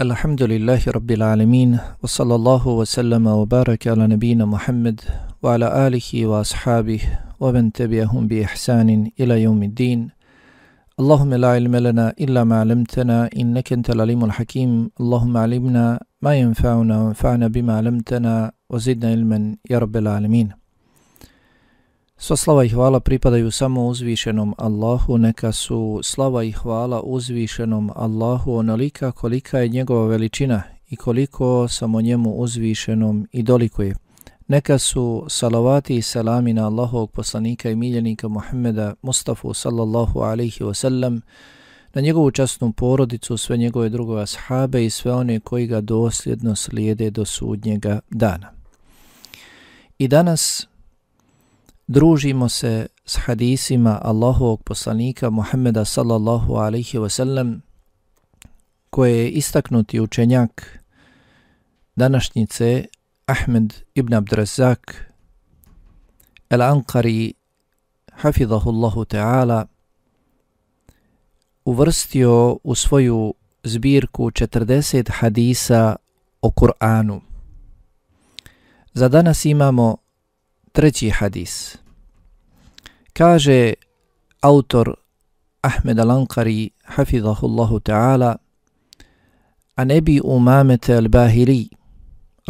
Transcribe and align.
الحمد 0.00 0.42
لله 0.42 0.80
رب 0.90 1.10
العالمين 1.10 1.78
وصلى 2.02 2.34
الله 2.34 2.68
وسلم 2.68 3.26
وبارك 3.26 3.88
على 3.88 4.06
نبينا 4.06 4.44
محمد 4.44 5.00
وعلى 5.42 5.86
آله 5.86 6.26
وأصحابه 6.26 7.00
ومن 7.40 7.72
تبعهم 7.72 8.26
بإحسان 8.26 9.10
إلى 9.20 9.42
يوم 9.42 9.62
الدين 9.62 10.10
اللهم 11.00 11.34
لا 11.34 11.48
علم 11.54 11.76
لنا 11.76 12.06
إلا 12.20 12.44
ما 12.44 12.60
علمتنا 12.60 13.30
إنك 13.36 13.72
أنت 13.72 13.90
العليم 13.90 14.24
الحكيم 14.24 14.90
اللهم 15.00 15.36
علمنا 15.36 16.00
ما 16.22 16.34
ينفعنا 16.34 17.02
وانفعنا 17.02 17.46
بما 17.48 17.76
علمتنا 17.76 18.52
وزدنا 18.70 19.10
علما 19.10 19.56
يا 19.70 19.78
رب 19.78 19.96
العالمين 19.96 20.63
Sva 22.16 22.36
slava 22.36 22.64
i 22.64 22.68
hvala 22.68 23.00
pripadaju 23.00 23.50
samo 23.50 23.86
uzvišenom 23.86 24.54
Allahu, 24.58 25.18
neka 25.18 25.52
su 25.52 26.00
slava 26.02 26.44
i 26.44 26.52
hvala 26.52 27.00
uzvišenom 27.00 27.90
Allahu 27.94 28.54
onolika 28.54 29.12
kolika 29.12 29.58
je 29.58 29.68
njegova 29.68 30.06
veličina 30.06 30.62
i 30.90 30.96
koliko 30.96 31.68
samo 31.68 32.00
njemu 32.00 32.30
uzvišenom 32.30 33.28
i 33.32 33.42
dolikuje. 33.42 33.94
Neka 34.48 34.78
su 34.78 35.24
salavati 35.28 35.96
i 35.96 36.02
salami 36.02 36.52
na 36.52 36.66
Allahovog 36.66 37.10
poslanika 37.10 37.70
i 37.70 37.76
miljenika 37.76 38.28
Muhammeda 38.28 38.94
Mustafa 39.02 39.54
sallallahu 39.54 40.20
alaihi 40.20 40.64
wasallam, 40.64 41.20
na 41.94 42.00
njegovu 42.00 42.30
častnu 42.30 42.72
porodicu, 42.72 43.36
sve 43.36 43.56
njegove 43.56 43.88
drugove 43.88 44.22
ashabe 44.22 44.84
i 44.84 44.90
sve 44.90 45.12
one 45.12 45.40
koji 45.40 45.66
ga 45.66 45.80
dosljedno 45.80 46.56
slijede 46.56 47.10
do 47.10 47.24
sudnjega 47.24 48.00
dana. 48.10 48.52
I 49.98 50.08
danas 50.08 50.66
družimo 51.86 52.48
se 52.48 52.86
s 53.04 53.16
hadisima 53.16 54.00
Allahovog 54.02 54.62
poslanika 54.62 55.30
Muhammeda 55.30 55.84
sallallahu 55.84 56.54
alaihi 56.54 56.98
wasallam 56.98 57.60
koje 58.90 59.18
je 59.18 59.30
istaknuti 59.30 60.00
učenjak 60.00 60.80
današnjice 61.96 62.84
Ahmed 63.26 63.74
ibn 63.94 64.14
Abdrazak 64.14 65.12
el-Ankari 66.50 67.32
hafidhahullahu 68.12 69.04
ta'ala 69.04 69.66
uvrstio 71.64 72.58
u 72.64 72.74
svoju 72.74 73.34
zbirku 73.64 74.30
40 74.30 75.10
hadisa 75.12 75.96
o 76.42 76.50
Kur'anu. 76.50 77.20
Za 78.92 79.08
danas 79.08 79.44
imamo 79.44 79.96
treći 80.72 81.10
hadis. 81.10 81.83
Kaže 83.14 83.76
autor 84.42 84.98
Ahmed 85.62 86.00
Al-Ankari, 86.00 86.72
hafidhahullahu 86.84 87.80
ta'ala, 87.80 88.38
a 89.76 89.84
nebi 89.84 90.20
umamete 90.20 90.98
al-Bahiri, 90.98 91.70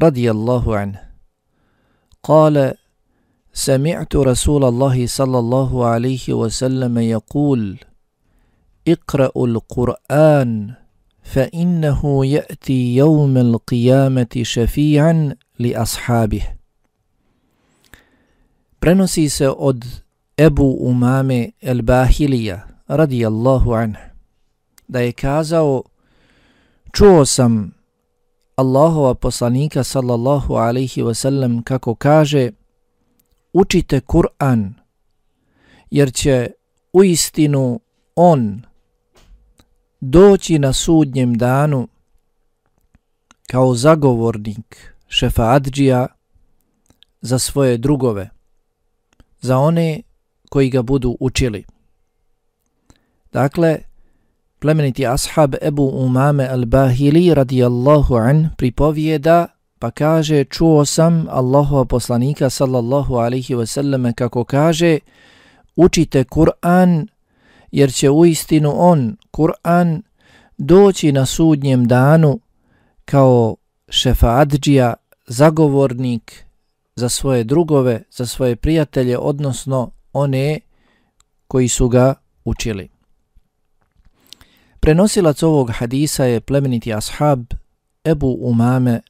radijallahu 0.00 0.72
anh, 0.74 0.96
قال 2.24 2.74
سمعت 3.52 4.16
رسول 4.16 4.64
الله 4.64 5.06
صلى 5.06 5.38
الله 5.38 5.86
عليه 5.86 6.24
وسلم 6.32 6.98
يقول 6.98 7.78
اقرأوا 8.88 9.46
القرآن 9.46 10.74
فإنه 11.22 12.26
يأتي 12.26 12.96
يوم 12.96 13.36
القيامة 13.36 14.32
شفيعا 14.42 15.36
لأصحابه 15.58 16.42
prenosi 18.80 19.30
se 19.30 19.46
Ebu 20.36 20.76
Umame 20.80 21.50
El 21.60 21.82
Bahilija 21.82 22.68
radijallahu 22.88 23.74
anhu 23.74 24.00
da 24.88 25.00
je 25.00 25.12
kazao 25.12 25.82
čuo 26.92 27.24
sam 27.26 27.74
Allahova 28.56 29.14
poslanika 29.14 29.84
sallallahu 29.84 30.54
alaihi 30.54 31.02
wasallam 31.02 31.62
kako 31.62 31.94
kaže 31.94 32.50
učite 33.52 34.00
Kur'an 34.00 34.72
jer 35.90 36.12
će 36.12 36.50
u 36.92 37.04
istinu 37.04 37.80
on 38.16 38.62
doći 40.00 40.58
na 40.58 40.72
sudnjem 40.72 41.34
danu 41.34 41.88
kao 43.46 43.74
zagovornik 43.74 44.94
šefa 45.08 45.42
Adžija 45.42 46.06
za 47.20 47.38
svoje 47.38 47.78
drugove 47.78 48.30
za 49.40 49.58
one 49.58 50.02
koji 50.54 50.70
ga 50.70 50.82
budu 50.82 51.16
učili. 51.20 51.64
Dakle, 53.32 53.78
plemeniti 54.58 55.06
ashab 55.06 55.54
Ebu 55.62 55.82
Umame 55.82 56.48
al-Bahili 56.48 57.34
radijallahu 57.34 58.14
an 58.14 58.48
pripovijeda 58.56 59.46
pa 59.78 59.90
kaže 59.90 60.44
čuo 60.44 60.84
sam 60.84 61.26
Allahova 61.30 61.84
poslanika 61.84 62.50
sallallahu 62.50 63.14
alaihi 63.14 63.54
wasallam 63.54 64.12
kako 64.14 64.44
kaže 64.44 64.98
učite 65.76 66.24
Kur'an 66.24 67.06
jer 67.72 67.92
će 67.92 68.10
u 68.10 68.26
istinu 68.26 68.72
on, 68.76 69.16
Kur'an, 69.30 70.02
doći 70.58 71.12
na 71.12 71.26
sudnjem 71.26 71.88
danu 71.88 72.40
kao 73.04 73.56
šefaadžija, 73.88 74.94
zagovornik 75.26 76.46
za 76.96 77.08
svoje 77.08 77.44
drugove, 77.44 78.02
za 78.10 78.26
svoje 78.26 78.56
prijatelje, 78.56 79.18
odnosno 79.18 79.93
one 80.14 80.60
koji 81.48 81.68
su 81.68 81.88
ga 81.88 82.14
učili. 82.44 82.88
Prenosilac 84.80 85.42
ovog 85.42 85.70
hadisa 85.70 86.24
je 86.24 86.40
plemeniti 86.40 86.94
ashab 86.94 87.44
Ebu 88.04 88.36
Umame 88.40 89.00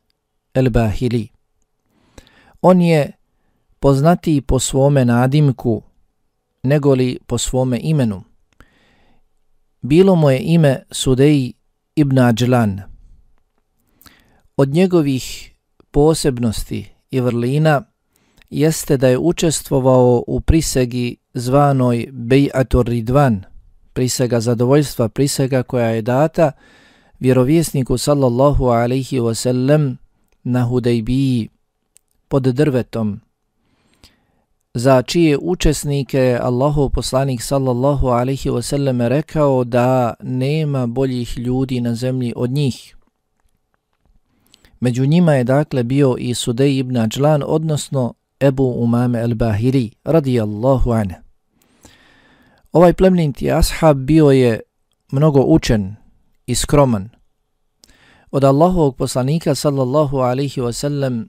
el-Bahili. 0.55 1.29
On 2.63 2.81
je 2.81 3.13
poznatiji 3.81 4.41
po 4.41 4.59
svome 4.59 5.05
nadimku 5.05 5.83
negoli 6.63 7.19
po 7.27 7.39
svome 7.39 7.81
imenu. 7.83 8.23
Bilo 9.83 10.15
mu 10.15 10.31
je 10.31 10.41
ime 10.43 10.83
Sudej 10.91 11.53
ibn 11.97 12.19
Ađlan. 12.19 12.81
Od 14.57 14.69
njegovih 14.69 15.55
posebnosti 15.91 16.91
i 17.11 17.21
vrlina 17.21 17.83
jeste 18.55 18.97
da 18.97 19.09
je 19.09 19.19
učestvovao 19.19 20.25
u 20.27 20.41
prisegi 20.41 21.17
zvanoj 21.35 22.09
Bejatur 22.13 22.87
Ridvan, 22.87 23.45
prisega 23.93 24.41
zadovoljstva, 24.41 25.09
prisega 25.09 25.63
koja 25.63 25.89
je 25.89 26.03
data 26.03 26.53
vjerovjesniku 27.21 27.99
sallallahu 27.99 28.65
alaihi 28.65 29.21
wasallam 29.21 29.97
na 30.43 30.65
Hudejbiji 30.65 31.49
pod 32.29 32.43
drvetom, 32.43 33.21
za 34.75 35.03
čije 35.03 35.39
učesnike 35.43 36.39
Allahu 36.43 36.91
poslanik 36.91 37.43
sallallahu 37.43 38.07
alaihi 38.07 38.51
wasallam 38.51 39.09
rekao 39.09 39.65
da 39.65 40.15
nema 40.23 40.87
boljih 40.87 41.39
ljudi 41.39 41.81
na 41.81 41.95
zemlji 41.95 42.33
od 42.37 42.51
njih. 42.51 42.97
Među 44.81 45.07
njima 45.07 45.35
je 45.35 45.45
dakle 45.45 45.83
bio 45.83 46.17
i 46.19 46.35
Sudej 46.35 46.79
ibn 46.79 46.97
Ađlan, 46.97 47.43
odnosno 47.47 48.15
Ebu 48.45 48.83
Umame 48.83 49.19
al-Bahiri, 49.19 49.91
radijallahu 50.05 50.93
anhu. 50.93 51.17
Ovaj 52.73 52.93
plemeniti 52.93 53.51
ashab 53.51 53.97
bio 53.97 54.31
je 54.31 54.61
mnogo 55.13 55.41
učen 55.41 55.95
i 56.47 56.55
skroman. 56.55 57.09
Od 58.31 58.45
Allahovog 58.45 58.97
poslanika 58.97 59.55
sallallahu 59.55 60.19
alaihi 60.19 60.61
wasallam 60.61 61.27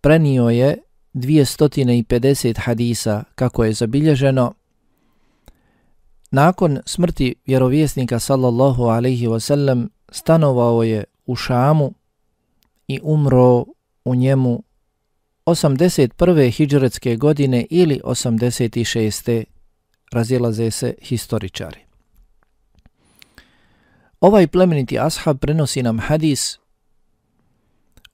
prenio 0.00 0.48
je 0.48 0.78
250 1.14 2.58
hadisa 2.58 3.24
kako 3.34 3.64
je 3.64 3.72
zabilježeno. 3.72 4.54
Nakon 6.30 6.78
smrti 6.86 7.34
vjerovjesnika 7.46 8.18
sallallahu 8.18 8.84
alaihi 8.84 9.26
wasallam 9.26 9.88
stanovao 10.10 10.82
je 10.82 11.04
u 11.26 11.36
Šamu 11.36 11.92
i 12.88 13.00
umro 13.02 13.64
u 14.04 14.14
njemu 14.14 14.62
81. 15.46 16.50
hijđaretske 16.50 17.16
godine 17.16 17.66
ili 17.70 18.00
86. 18.04 19.44
razilaze 20.12 20.70
se 20.70 20.94
historičari. 21.02 21.80
Ovaj 24.20 24.46
plemeniti 24.46 24.98
ashab 24.98 25.38
prenosi 25.38 25.82
nam 25.82 25.98
hadis 25.98 26.58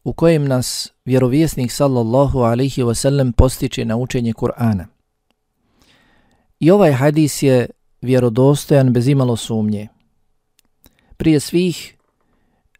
u 0.04 0.12
kojem 0.12 0.48
nas 0.48 0.92
vjerovjesnik 1.04 1.72
sallallahu 1.72 2.38
alaihi 2.38 2.82
wasallam 2.82 3.32
postiče 3.32 3.84
na 3.84 3.96
učenje 3.96 4.32
Kur'ana. 4.32 4.86
I 6.60 6.70
ovaj 6.70 6.92
hadis 6.92 7.42
je 7.42 7.70
vjerodostojan 8.02 8.92
bez 8.92 9.08
imalo 9.08 9.36
sumnje. 9.36 9.88
Prije 11.16 11.40
svih 11.40 11.96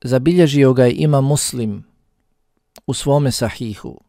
zabilježio 0.02 0.72
ga 0.72 0.84
je 0.84 0.94
ima 0.94 1.20
muslim 1.20 1.84
u 2.86 2.94
svome 2.94 3.32
sahihu 3.32 4.07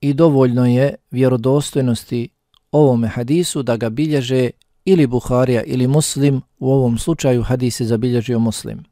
i 0.00 0.14
dovoljno 0.14 0.66
je 0.66 0.94
vjerodostojnosti 1.10 2.28
ovome 2.72 3.08
hadisu 3.08 3.62
da 3.62 3.76
ga 3.76 3.90
bilježe 3.90 4.50
ili 4.84 5.06
Buharija 5.06 5.62
ili 5.62 5.86
Muslim, 5.86 6.42
u 6.58 6.72
ovom 6.72 6.98
slučaju 6.98 7.42
hadis 7.42 7.80
je 7.80 7.86
zabilježio 7.86 8.38
Muslim. 8.38 8.84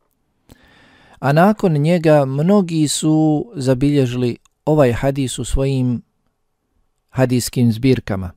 a 1.18 1.32
nakon 1.32 1.72
njega 1.72 2.24
mnogi 2.24 2.88
su 2.88 3.46
zabilježili 3.54 4.36
ovaj 4.66 4.92
hadis 4.92 5.38
u 5.38 5.44
svojim 5.44 6.02
hadiskim 7.08 7.72
zbirkama. 7.72 8.30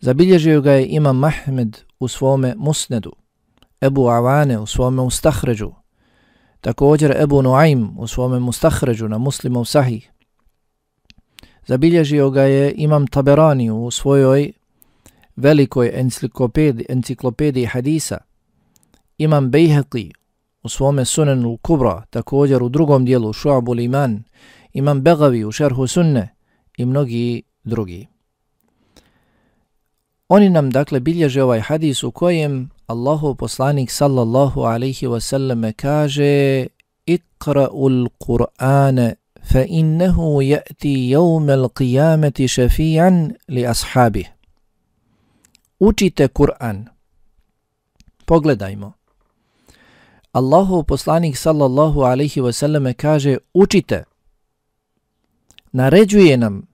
Zabilježio 0.00 0.60
ga 0.60 0.72
je 0.72 0.86
Imam 0.86 1.16
Mahmed 1.16 1.78
u 2.00 2.08
svome 2.08 2.54
Musnedu, 2.56 3.12
Ebu 3.80 4.08
Avane 4.08 4.58
u 4.58 4.66
svome 4.66 5.02
Ustahređu, 5.02 5.72
također 6.60 7.16
Ebu 7.22 7.42
Nuaym 7.42 7.98
u 7.98 8.06
svome 8.06 8.38
Mustahređu 8.38 9.08
na 9.08 9.18
muslimov 9.18 9.64
sahih. 9.64 10.10
Zabilježio 11.66 12.30
ga 12.30 12.42
je 12.42 12.74
Imam 12.76 13.06
Taberani 13.06 13.70
u 13.70 13.90
svojoj 13.90 14.52
velikoj 15.36 15.90
enciklopediji, 15.94 16.86
enciklopediji 16.88 17.66
hadisa, 17.66 18.18
Imam 19.18 19.50
Bejheqi 19.50 20.10
u 20.62 20.68
svome 20.68 21.04
Sunanul 21.04 21.56
Kubra, 21.56 22.02
također 22.10 22.62
u 22.62 22.68
drugom 22.68 23.04
dijelu 23.04 23.32
Šu'abul 23.32 23.84
Iman, 23.84 24.22
Imam 24.72 25.00
Begavi 25.00 25.44
u 25.44 25.52
Šerhu 25.52 25.86
Sunne 25.86 26.34
i 26.76 26.84
mnogi 26.84 27.42
drugi. 27.64 28.06
Oni 30.28 30.50
nam 30.50 30.70
dakle 30.70 31.00
bilježe 31.00 31.42
ovaj 31.42 31.60
hadis 31.60 32.02
u 32.02 32.10
kojem 32.10 32.70
Allahu 32.86 33.34
poslanik 33.34 33.90
sallallahu 33.90 34.60
alaihi 34.60 35.06
wasallam 35.06 35.72
kaže 35.72 36.66
Iqra'ul 37.06 38.08
Qur'ane 38.18 39.14
فإنه 39.50 40.44
يأتي 40.44 41.14
ya'ti 41.14 41.50
القيامة 41.50 42.46
شفيعا 42.46 43.32
لأصحابه 43.48 44.20
li. 44.20 44.28
Učite 45.80 46.28
Kur'an. 46.28 46.88
Pogledajmo. 48.26 48.92
Allahu 50.32 50.84
poslanik 50.84 51.36
sallallahu 51.36 52.04
alaihi 52.04 52.40
wasallam 52.40 52.94
kaže 52.94 53.38
učite. 53.54 54.04
Naređuje 55.72 56.36
nam 56.36 56.66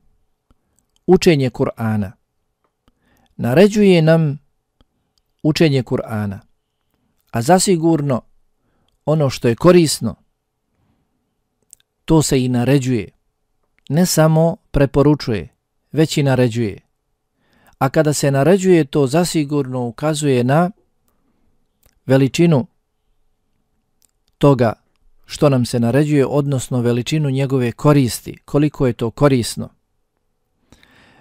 učenje 1.06 1.50
Kur'ana. 1.50 2.12
Naređuje 3.37 4.02
nam 4.02 4.38
učenje 5.43 5.82
Kur'ana. 5.82 6.38
A 7.31 7.43
zasigurno 7.43 8.20
ono 9.05 9.31
što 9.31 9.49
je 9.49 9.55
korisno, 9.55 10.14
to 12.06 12.23
se 12.23 12.44
i 12.44 12.49
naređuje. 12.49 13.08
Ne 13.88 14.06
samo 14.06 14.56
preporučuje, 14.70 15.49
već 15.93 16.17
i 16.17 16.23
naređuje. 16.23 16.81
A 17.79 17.88
kada 17.88 18.12
se 18.12 18.31
naređuje, 18.31 18.85
to 18.85 19.06
zasigurno 19.06 19.87
ukazuje 19.87 20.44
na 20.44 20.70
veličinu 22.06 22.67
toga 24.38 24.73
što 25.26 25.49
nam 25.49 25.67
se 25.67 25.81
naređuje, 25.81 26.26
odnosno 26.26 26.81
veličinu 26.81 27.31
njegove 27.31 27.73
koristi, 27.73 28.37
koliko 28.44 28.87
je 28.87 28.93
to 28.93 29.11
korisno. 29.11 29.69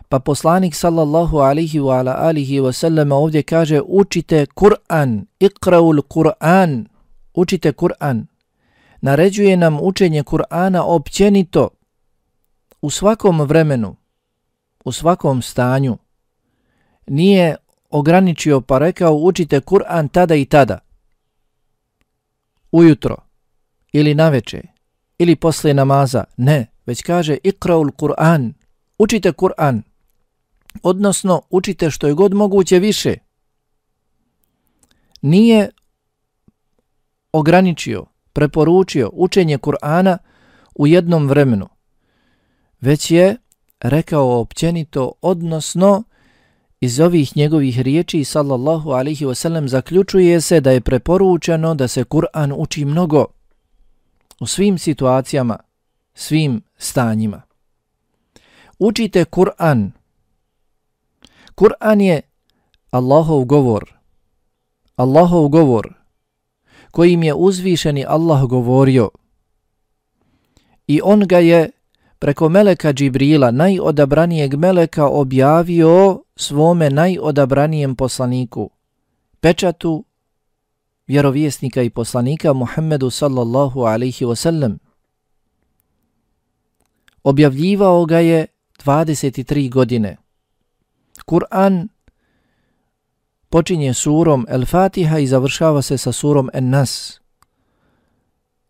Pa 0.09 0.19
poslanik 0.19 0.75
sallallahu 0.75 1.37
alihi 1.37 1.79
wa 1.79 1.99
ala 1.99 2.15
alihi 2.19 2.59
wa 2.59 2.71
sallam 2.71 3.11
ovdje 3.11 3.43
kaže 3.43 3.81
učite 3.81 4.45
Kur'an, 4.45 5.25
ikraul 5.39 6.01
Kur'an, 6.01 6.85
učite 7.33 7.71
Kur'an. 7.71 8.25
Naređuje 9.05 9.57
nam 9.57 9.77
učenje 9.81 10.23
Kur'ana 10.23 10.81
općenito 10.85 11.69
u 12.81 12.89
svakom 12.89 13.41
vremenu, 13.41 13.95
u 14.85 14.91
svakom 14.91 15.41
stanju. 15.41 15.97
Nije 17.07 17.55
ograničio 17.89 18.61
pa 18.61 18.77
rekao 18.77 19.15
učite 19.15 19.59
Kur'an 19.59 20.11
tada 20.11 20.35
i 20.35 20.45
tada. 20.45 20.79
Ujutro 22.71 23.17
ili 23.91 24.15
naveče 24.15 24.61
ili 25.17 25.35
posle 25.35 25.73
namaza. 25.73 26.23
Ne, 26.37 26.67
već 26.85 27.01
kaže 27.01 27.37
ikraul 27.43 27.91
Kur'an, 27.91 28.53
učite 28.97 29.31
Kur'an 29.31 29.81
odnosno 30.83 31.41
učite 31.49 31.91
što 31.91 32.07
je 32.07 32.13
god 32.13 32.33
moguće 32.33 32.79
više. 32.79 33.15
Nije 35.21 35.69
ograničio, 37.31 38.05
preporučio 38.35 39.09
učenje 39.13 39.57
Kur'ana 39.57 40.17
u 40.75 40.87
jednom 40.87 41.27
vremenu, 41.27 41.67
već 42.81 43.11
je 43.11 43.37
rekao 43.79 44.39
općenito, 44.39 45.11
odnosno 45.21 46.03
iz 46.79 46.99
ovih 46.99 47.37
njegovih 47.37 47.79
riječi 47.79 48.23
sallallahu 48.23 48.89
alaihi 48.89 49.25
wasallam 49.25 49.67
zaključuje 49.67 50.41
se 50.41 50.61
da 50.61 50.71
je 50.71 50.81
preporučeno 50.81 51.75
da 51.75 51.87
se 51.87 52.03
Kur'an 52.03 52.53
uči 52.57 52.85
mnogo 52.85 53.25
u 54.39 54.47
svim 54.47 54.77
situacijama, 54.77 55.57
svim 56.13 56.61
stanjima. 56.77 57.41
Učite 58.79 59.25
Kur'an 59.25 59.91
Kur'an 61.55 62.01
je 62.01 62.21
Allahov 62.91 63.45
govor. 63.45 63.93
Allahov 64.95 65.47
govor 65.47 66.04
kojim 66.95 67.23
je 67.23 67.33
uzvišeni 67.33 68.05
Allah 68.07 68.43
govorio 68.47 69.09
i 70.87 71.01
on 71.03 71.27
ga 71.27 71.37
je 71.37 71.69
preko 72.19 72.49
meleka 72.49 72.93
Džibrila, 72.93 73.51
najodabranijeg 73.51 74.55
meleka, 74.55 75.07
objavio 75.07 76.23
svome 76.35 76.89
najodabranijem 76.89 77.95
poslaniku, 77.95 78.69
pečatu 79.39 80.05
vjerovjesnika 81.07 81.81
i 81.81 81.89
poslanika 81.89 82.53
Muhammedu 82.53 83.09
sallallahu 83.09 83.81
alaihi 83.81 84.25
wasallam. 84.25 84.77
Objavljivao 87.23 88.05
ga 88.05 88.19
je 88.19 88.47
23 88.85 89.69
godine. 89.71 90.17
Kur'an 91.25 91.87
počinje 93.55 93.93
surom 93.93 94.45
El-Fatiha 94.49 95.19
i 95.19 95.27
završava 95.27 95.81
se 95.81 95.97
sa 95.97 96.11
surom 96.11 96.49
En-Nas. 96.53 97.19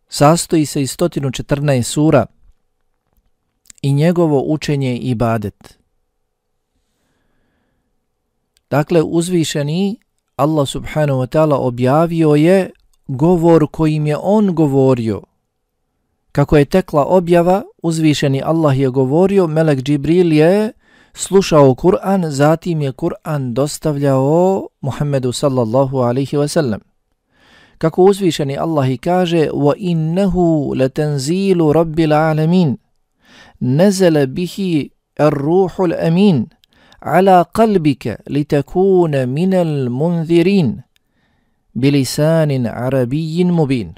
Sastoji 0.08 0.66
se 0.66 0.82
iz 0.82 0.98
114 0.98 1.84
sura 1.84 2.26
i 3.82 3.94
njegovo 3.94 4.44
učenje 4.46 4.94
i 4.94 4.98
ibadet. 4.98 5.78
Dakle, 8.70 9.02
uzvišeni 9.02 9.98
Allah 10.36 10.68
subhanahu 10.68 11.20
wa 11.20 11.28
ta'ala 11.28 11.56
objavio 11.56 12.36
je 12.36 12.70
govor 13.08 13.68
kojim 13.72 14.08
je 14.08 14.18
on 14.22 14.56
govorio. 14.56 15.22
Kako 16.32 16.58
je 16.58 16.66
tekla 16.66 17.06
objava, 17.06 17.64
uzvišeni 17.84 18.42
Allah 18.46 18.80
je 18.80 18.90
govorio, 18.90 19.48
Melek 19.48 19.80
Džibril 19.80 20.34
je 20.34 20.72
slušao 21.16 21.76
Kur'an, 21.76 22.32
zatim 22.32 22.82
je 22.82 22.92
Kur'an 22.92 23.54
dostavljao 23.54 24.68
Muhammedu 24.82 25.32
sallallahu 25.32 25.98
alaihi 25.98 26.38
ve 26.38 26.48
sellem. 26.48 26.80
Kako 27.78 28.04
uzvišeni 28.04 28.58
Allah 28.58 28.90
i 28.90 28.98
kaže, 28.98 29.50
وَإِنَّهُ 29.50 30.34
لَتَنْزِيلُ 30.76 31.60
رَبِّ 31.76 32.00
الْعَالَمِينَ 32.00 32.78
نَزَلَ 33.62 34.26
بِهِ 34.28 34.90
الرُّوحُ 35.20 35.82
الْأَمِينَ 35.82 36.46
عَلَى 37.02 37.46
قَلْبِكَ 37.54 38.18
لِتَكُونَ 38.30 39.30
مِنَ 39.30 39.54
الْمُنْذِرِينَ 39.54 40.82
بِلِسَانٍ 41.76 42.68
عَرَبِيٍ 42.68 43.44
مُبِينَ 43.44 43.94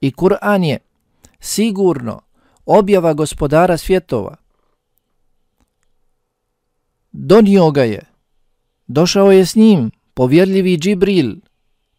I 0.00 0.10
Kur'an 0.10 0.64
je 0.64 0.78
sigurno 1.40 2.20
objava 2.66 3.12
gospodara 3.12 3.76
svjetova, 3.76 4.43
donio 7.14 7.70
ga 7.70 7.82
je. 7.82 8.02
Došao 8.86 9.32
je 9.32 9.46
s 9.46 9.56
njim 9.56 9.90
povjerljivi 10.14 10.78
Džibril, 10.78 11.36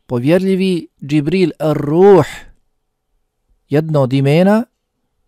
povjerljivi 0.06 0.88
Džibril 1.06 1.52
Ruh. 1.60 2.26
Jedno 3.70 4.02
od 4.02 4.14
imena 4.14 4.64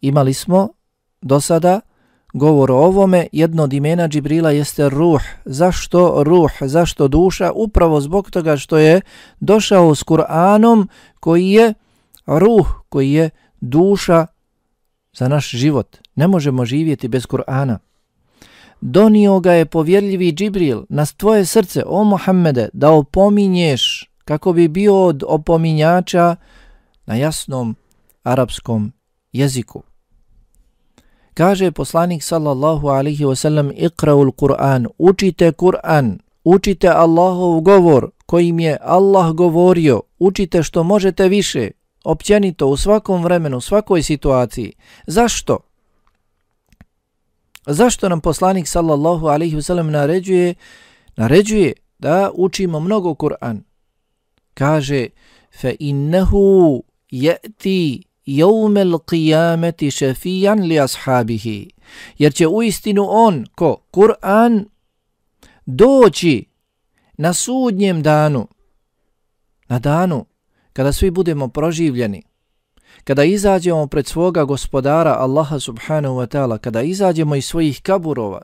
imali 0.01 0.34
smo 0.34 0.70
do 1.22 1.41
sada 1.41 1.79
govor 2.34 2.72
o 2.72 2.77
ovome, 2.77 3.27
jedno 3.32 3.63
od 3.63 3.74
imena 3.74 4.08
Džibrila 4.08 4.51
jeste 4.51 4.89
Ruh. 4.89 5.22
Zašto 5.46 6.24
Ruh? 6.24 6.51
Zašto 6.62 7.08
duša? 7.08 7.51
Upravo 7.56 8.01
zbog 8.01 8.32
toga 8.32 8.58
što 8.58 8.77
je 8.77 9.01
došao 9.39 9.96
s 9.96 10.03
Kur'anom 10.03 10.88
koji 11.20 11.50
je 11.50 11.74
Ruh, 12.25 12.67
koji 12.89 13.12
je 13.12 13.29
duša 13.62 14.25
za 15.13 15.27
naš 15.27 15.50
život. 15.50 15.98
Ne 16.15 16.27
možemo 16.27 16.65
živjeti 16.65 17.08
bez 17.08 17.25
Kur'ana 17.25 17.87
donio 18.81 19.39
ga 19.39 19.53
je 19.53 19.65
povjerljivi 19.65 20.31
Džibril 20.31 20.84
na 20.89 21.05
tvoje 21.05 21.46
srce, 21.46 21.84
o 21.86 22.03
Muhammede, 22.03 22.69
da 22.74 22.91
opominješ 22.91 24.12
kako 24.25 24.53
bi 24.53 24.67
bio 24.67 25.05
od 25.05 25.24
opominjača 25.27 26.36
na 27.05 27.15
jasnom 27.15 27.75
arapskom 28.24 28.91
jeziku. 29.31 29.84
Kaže 31.34 31.72
poslanik 31.72 32.24
sallallahu 32.24 32.88
alihi 32.88 33.25
wasallam 33.25 33.72
ikraul 33.75 34.31
Kur'an, 34.31 34.88
učite 34.98 35.51
Kur'an, 35.51 36.19
učite 36.43 36.88
Allahov 36.88 37.62
govor 37.62 38.10
kojim 38.25 38.60
je 38.60 38.77
Allah 38.81 39.34
govorio, 39.34 40.01
učite 40.19 40.63
što 40.63 40.84
možete 40.84 41.27
više, 41.27 41.72
općenito 42.03 42.67
u 42.67 42.77
svakom 42.77 43.24
vremenu, 43.24 43.57
u 43.57 43.62
svakoj 43.62 44.03
situaciji. 44.03 44.74
Zašto? 45.07 45.66
Zašto 47.67 48.09
nam 48.09 48.21
poslanik 48.21 48.67
sallallahu 48.67 49.27
alaihi 49.27 49.55
wasallam 49.55 49.89
naređuje, 49.89 50.55
naređuje 51.15 51.74
da 52.00 52.31
učimo 52.33 52.79
mnogo 52.79 53.13
Kur'an? 53.13 53.59
Kaže, 54.53 55.07
fa 55.62 55.71
innehu 55.79 56.83
je'ti 57.12 58.03
jevmel 58.25 58.91
qiyameti 58.91 59.91
šefijan 59.91 60.59
li 60.59 60.79
ashabihi. 60.79 61.69
Jer 62.17 62.33
će 62.33 62.47
u 62.47 62.63
istinu 62.63 63.07
on, 63.09 63.45
ko 63.55 63.77
Kur'an, 63.91 64.65
doći 65.65 66.45
na 67.17 67.33
sudnjem 67.33 68.03
danu, 68.03 68.47
na 69.67 69.79
danu 69.79 70.25
kada 70.74 70.93
svi 70.93 71.12
budemo 71.12 71.47
proživljeni, 71.47 72.24
kada 73.04 73.24
izađemo 73.24 73.88
pred 73.88 74.08
svoga 74.08 74.44
gospodara 74.44 75.13
Allaha 75.13 75.60
subhanahu 75.60 76.16
wa 76.16 76.27
ta'ala, 76.27 76.58
kada 76.58 76.82
izađemo 76.82 77.36
iz 77.36 77.46
svojih 77.46 77.82
kaburova 77.82 78.42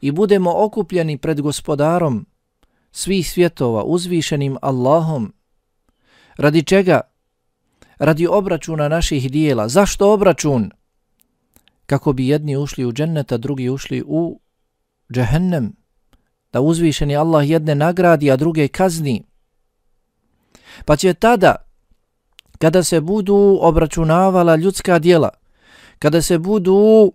i 0.00 0.10
budemo 0.12 0.52
okupljeni 0.64 1.18
pred 1.18 1.40
gospodarom 1.40 2.26
svih 2.92 3.30
svjetova, 3.30 3.82
uzvišenim 3.82 4.56
Allahom, 4.62 5.32
radi 6.36 6.62
čega? 6.62 7.00
Radi 7.98 8.26
obračuna 8.26 8.88
naših 8.88 9.30
dijela. 9.30 9.68
Zašto 9.68 10.12
obračun? 10.12 10.70
Kako 11.86 12.12
bi 12.12 12.28
jedni 12.28 12.56
ušli 12.56 12.84
u 12.84 12.92
dženneta, 12.92 13.36
drugi 13.36 13.68
ušli 13.68 14.02
u 14.06 14.40
džehennem. 15.12 15.76
Da 16.52 16.60
uzvišeni 16.60 17.16
Allah 17.16 17.50
jedne 17.50 17.74
nagradi, 17.74 18.30
a 18.30 18.36
druge 18.36 18.68
kazni. 18.68 19.24
Pa 20.84 20.96
će 20.96 21.14
tada, 21.14 21.65
kada 22.58 22.84
se 22.84 23.00
budu 23.00 23.58
obračunavala 23.60 24.56
ljudska 24.56 24.98
dijela, 24.98 25.28
kada 25.98 26.22
se 26.22 26.38
budu 26.38 27.12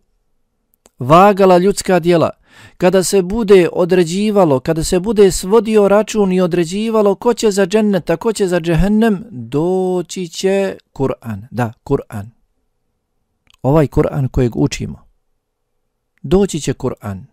vagala 1.00 1.58
ljudska 1.58 2.00
dijela, 2.00 2.30
kada 2.78 3.04
se 3.04 3.22
bude 3.22 3.70
određivalo, 3.74 4.60
kada 4.60 4.84
se 4.84 5.00
bude 5.00 5.32
svodio 5.32 5.88
račun 5.88 6.32
i 6.32 6.42
određivalo 6.42 7.16
ko 7.16 7.34
će 7.34 7.52
za 7.52 7.66
džennet, 7.66 8.10
a 8.10 8.18
ko 8.18 8.34
će 8.34 8.48
za 8.48 8.60
džehennem, 8.60 9.26
doći 9.32 10.28
će 10.28 10.78
Kur'an. 10.94 11.48
Da, 11.52 11.74
Kur'an. 11.84 12.26
Ovaj 13.62 13.88
Kur'an 13.88 14.28
kojeg 14.28 14.56
učimo. 14.56 15.00
Doći 16.22 16.60
će 16.60 16.74
Kur'an. 16.74 17.24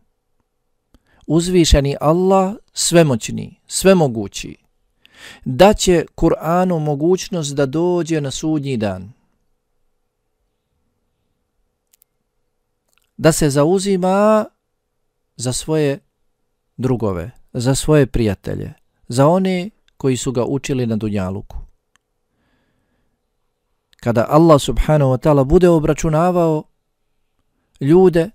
Uzvišeni 1.26 1.96
Allah, 2.00 2.54
svemoćni, 2.72 3.60
svemogući, 3.66 4.56
da 5.44 5.74
će 5.74 6.04
Kur'anu 6.16 6.78
mogućnost 6.78 7.54
da 7.54 7.66
dođe 7.66 8.20
na 8.20 8.30
sudnji 8.30 8.76
dan. 8.76 9.12
Da 13.16 13.32
se 13.32 13.50
zauzima 13.50 14.44
za 15.36 15.52
svoje 15.52 15.98
drugove, 16.76 17.30
za 17.52 17.74
svoje 17.74 18.06
prijatelje, 18.06 18.72
za 19.08 19.26
one 19.26 19.70
koji 19.96 20.16
su 20.16 20.32
ga 20.32 20.44
učili 20.44 20.86
na 20.86 20.96
Dunjaluku. 20.96 21.56
Kada 24.00 24.26
Allah 24.28 24.60
subhanahu 24.60 25.10
wa 25.10 25.18
ta'ala 25.18 25.44
bude 25.44 25.68
obračunavao 25.68 26.62
ljude, 27.80 28.30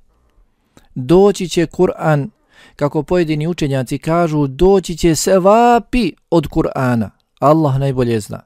doći 0.96 1.50
će 1.50 1.66
Kur'an 1.66 2.30
kako 2.76 3.04
pojedini 3.04 3.48
učenjaci 3.48 3.98
kažu, 3.98 4.48
doći 4.48 4.98
će 4.98 5.16
se 5.16 5.40
vapi 5.40 6.12
od 6.30 6.48
Kur'ana. 6.48 7.10
Allah 7.40 7.80
najbolje 7.80 8.20
zna. 8.20 8.42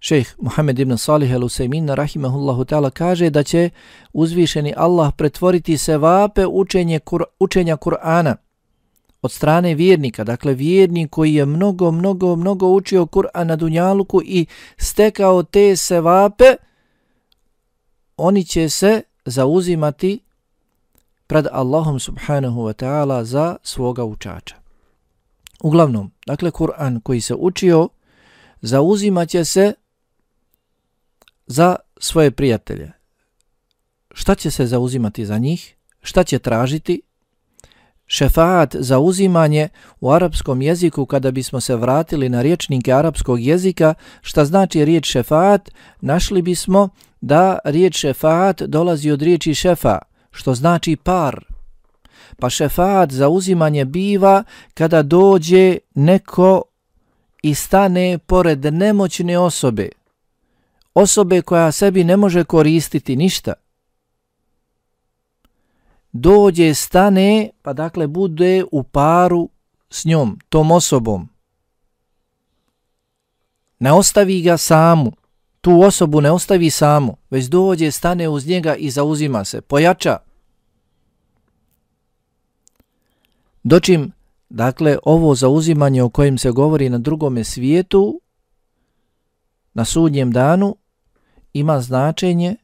Šejh 0.00 0.34
Muhammed 0.38 0.78
ibn 0.78 0.96
Salih 0.96 1.30
al-Usaymin 1.30 1.94
rahimahullahu 1.94 2.64
ta'ala 2.64 2.90
kaže 2.90 3.30
da 3.30 3.42
će 3.42 3.70
uzvišeni 4.12 4.74
Allah 4.76 5.12
pretvoriti 5.16 5.78
se 5.78 5.98
vape 5.98 6.46
učenje 6.46 6.98
kur, 6.98 7.24
učenja 7.40 7.76
Kur'ana 7.76 8.34
od 9.22 9.32
strane 9.32 9.74
vjernika, 9.74 10.24
dakle 10.24 10.54
vjernik 10.54 11.10
koji 11.10 11.34
je 11.34 11.46
mnogo, 11.46 11.90
mnogo, 11.90 12.36
mnogo 12.36 12.68
učio 12.68 13.06
Kur'an 13.06 13.44
na 13.44 13.56
Dunjaluku 13.56 14.22
i 14.24 14.46
stekao 14.76 15.42
te 15.42 15.76
sevape, 15.76 16.54
oni 18.16 18.44
će 18.44 18.68
se 18.68 19.02
zauzimati 19.24 20.20
pred 21.30 21.46
Allahom 21.46 22.02
subhanahu 22.02 22.66
wa 22.66 22.74
ta'ala 22.74 23.22
za 23.22 23.56
svoga 23.62 24.04
učača. 24.04 24.56
Uglavnom, 25.62 26.10
dakle, 26.26 26.50
Kur'an 26.50 27.00
koji 27.02 27.20
se 27.20 27.34
učio, 27.34 27.88
zauzimaće 28.60 29.44
se 29.44 29.72
za 31.46 31.76
svoje 32.00 32.30
prijatelje. 32.30 32.92
Šta 34.14 34.34
će 34.34 34.50
se 34.50 34.66
zauzimati 34.66 35.26
za 35.26 35.38
njih? 35.38 35.74
Šta 36.02 36.24
će 36.24 36.38
tražiti? 36.38 37.02
Šefaat 38.06 38.76
za 38.78 38.98
uzimanje 38.98 39.68
u 40.00 40.10
arapskom 40.10 40.62
jeziku 40.62 41.06
kada 41.06 41.30
bismo 41.30 41.60
se 41.60 41.76
vratili 41.76 42.28
na 42.28 42.42
riječnike 42.42 42.92
arapskog 42.92 43.40
jezika, 43.40 43.94
šta 44.22 44.44
znači 44.44 44.84
riječ 44.84 45.06
šefaat, 45.06 45.70
našli 46.00 46.42
bismo 46.42 46.88
da 47.20 47.58
riječ 47.64 47.96
šefaat 47.96 48.62
dolazi 48.62 49.10
od 49.10 49.22
riječi 49.22 49.54
šefa, 49.54 50.09
što 50.30 50.54
znači 50.54 50.96
par. 50.96 51.44
Pa 52.38 52.50
šefat 52.50 53.12
za 53.12 53.28
uzimanje 53.28 53.84
biva 53.84 54.44
kada 54.74 55.02
dođe 55.02 55.78
neko 55.94 56.62
i 57.42 57.54
stane 57.54 58.18
pored 58.18 58.64
nemoćne 58.64 59.38
osobe, 59.38 59.88
osobe 60.94 61.42
koja 61.42 61.72
sebi 61.72 62.04
ne 62.04 62.16
može 62.16 62.44
koristiti 62.44 63.16
ništa. 63.16 63.52
Dođe, 66.12 66.74
stane, 66.74 67.50
pa 67.62 67.72
dakle 67.72 68.06
bude 68.06 68.64
u 68.72 68.82
paru 68.82 69.48
s 69.90 70.04
njom, 70.04 70.38
tom 70.48 70.70
osobom. 70.70 71.28
Ne 73.78 73.92
ostavi 73.92 74.42
ga 74.42 74.56
samu, 74.56 75.12
tu 75.60 75.80
osobu 75.80 76.20
ne 76.20 76.30
ostavi 76.30 76.70
samu, 76.70 77.16
već 77.30 77.46
dođe, 77.46 77.90
stane 77.90 78.28
uz 78.28 78.46
njega 78.46 78.74
i 78.74 78.90
zauzima 78.90 79.44
se, 79.44 79.60
pojača. 79.60 80.16
Dočim, 83.62 84.12
dakle, 84.48 84.98
ovo 85.02 85.34
zauzimanje 85.34 86.02
o 86.02 86.08
kojem 86.08 86.38
se 86.38 86.50
govori 86.50 86.88
na 86.88 86.98
drugome 86.98 87.44
svijetu, 87.44 88.20
na 89.74 89.84
sudnjem 89.84 90.32
danu, 90.32 90.76
ima 91.52 91.80
značenje 91.80 92.56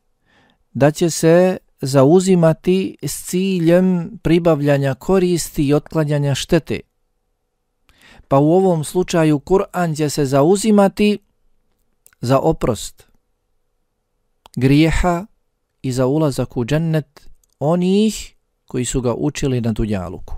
da 0.73 0.91
će 0.91 1.11
se 1.11 1.57
zauzimati 1.81 2.97
s 3.03 3.27
ciljem 3.27 4.19
pribavljanja 4.23 4.95
koristi 4.95 5.67
i 5.67 5.75
otklanjanja 5.75 6.35
štete. 6.35 6.81
Pa 8.29 8.39
u 8.39 8.53
ovom 8.53 8.85
slučaju 8.85 9.39
Kur'an 9.39 9.97
će 9.97 10.11
se 10.11 10.25
zauzimati 10.25 11.19
za 12.21 12.39
oprost 12.39 13.07
grijeha 14.57 15.27
i 15.83 15.93
za 15.93 16.07
ulazak 16.07 16.57
u 16.57 16.65
džennet 16.65 17.29
onih 17.59 18.35
koji 18.67 18.85
su 18.85 19.01
ga 19.01 19.15
učili 19.15 19.61
na 19.61 19.73
dunjaluku. 19.73 20.35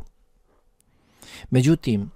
Međutim, 1.51 2.11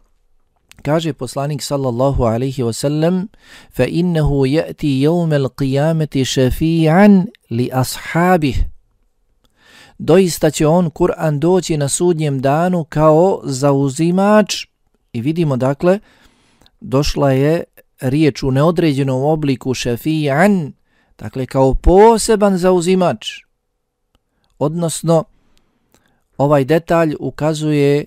kaže 0.82 1.12
poslanik 1.12 1.62
sallallahu 1.62 2.22
alaihi 2.22 2.62
wasallam 2.62 3.26
fa 3.70 3.84
innahu 3.84 4.46
ya'ti 4.46 5.00
yawm 5.06 5.30
al-qiyamati 5.30 6.24
shafi'an 6.24 7.26
li 7.50 7.70
ashabih 7.72 8.64
doista 9.98 10.50
će 10.50 10.66
on 10.66 10.90
Kur'an 10.90 11.38
doći 11.38 11.76
na 11.76 11.88
sudnjem 11.88 12.40
danu 12.40 12.84
kao 12.84 13.40
zauzimač 13.44 14.66
i 15.12 15.20
vidimo 15.20 15.56
dakle 15.56 15.98
došla 16.80 17.32
je 17.32 17.64
riječ 18.02 18.42
u 18.42 18.50
neodređenom 18.50 19.22
obliku 19.22 19.70
shafi'an 19.70 20.72
dakle 21.18 21.46
kao 21.46 21.74
poseban 21.74 22.58
zauzimač 22.58 23.28
odnosno 24.58 25.24
ovaj 26.38 26.64
detalj 26.64 27.14
ukazuje 27.20 28.04